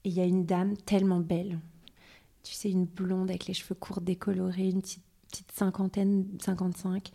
[0.05, 1.59] Et il y a une dame tellement belle.
[2.43, 7.11] Tu sais, une blonde avec les cheveux courts décolorés, une petite, petite cinquantaine, 55,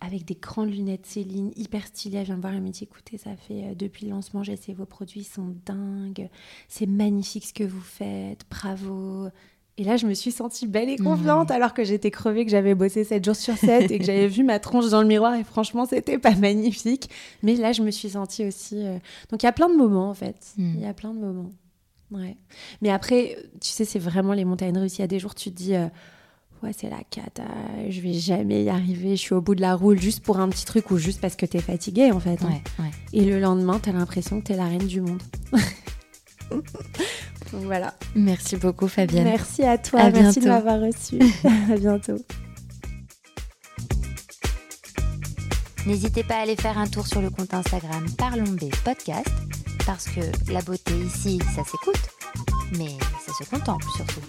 [0.00, 2.18] avec des grandes lunettes Céline, hyper stylée.
[2.18, 4.52] Elle vient me voir, elle me dit écoutez, ça fait euh, depuis le lancement, j'ai
[4.52, 6.28] essayé vos produits, ils sont dingues.
[6.68, 9.28] C'est magnifique ce que vous faites, bravo.
[9.76, 12.76] Et là, je me suis sentie belle et confiante alors que j'étais crevée, que j'avais
[12.76, 15.42] bossé 7 jours sur 7 et que j'avais vu ma tronche dans le miroir et
[15.42, 17.10] franchement, c'était pas magnifique.
[17.42, 18.76] Mais là, je me suis sentie aussi.
[18.86, 18.98] euh,
[19.32, 20.52] Donc, il y a plein de moments en fait.
[20.58, 20.74] Mm.
[20.76, 21.50] Il y a plein de moments.
[22.12, 22.36] Ouais.
[22.82, 24.98] Mais après, tu sais, c'est vraiment les montagnes russes.
[24.98, 25.88] Il y a des jours, tu te dis, euh,
[26.64, 27.44] ouais, c'est la cata,
[27.88, 30.48] je vais jamais y arriver, je suis au bout de la roule juste pour un
[30.48, 32.42] petit truc ou juste parce que t'es fatiguée, en fait.
[32.42, 32.48] hein.
[32.48, 32.90] Ouais, ouais.
[33.12, 35.22] Et le lendemain, t'as l'impression que t'es la reine du monde.
[36.50, 37.94] Donc voilà.
[38.16, 39.24] Merci beaucoup, Fabienne.
[39.24, 40.00] Merci à toi.
[40.00, 41.18] À Merci de m'avoir reçu.
[41.72, 42.16] à bientôt.
[45.86, 49.28] N'hésitez pas à aller faire un tour sur le compte Instagram Parlons B Podcast,
[49.86, 52.00] parce que la beauté ici, ça s'écoute,
[52.78, 52.96] mais
[53.26, 54.20] ça se contemple surtout.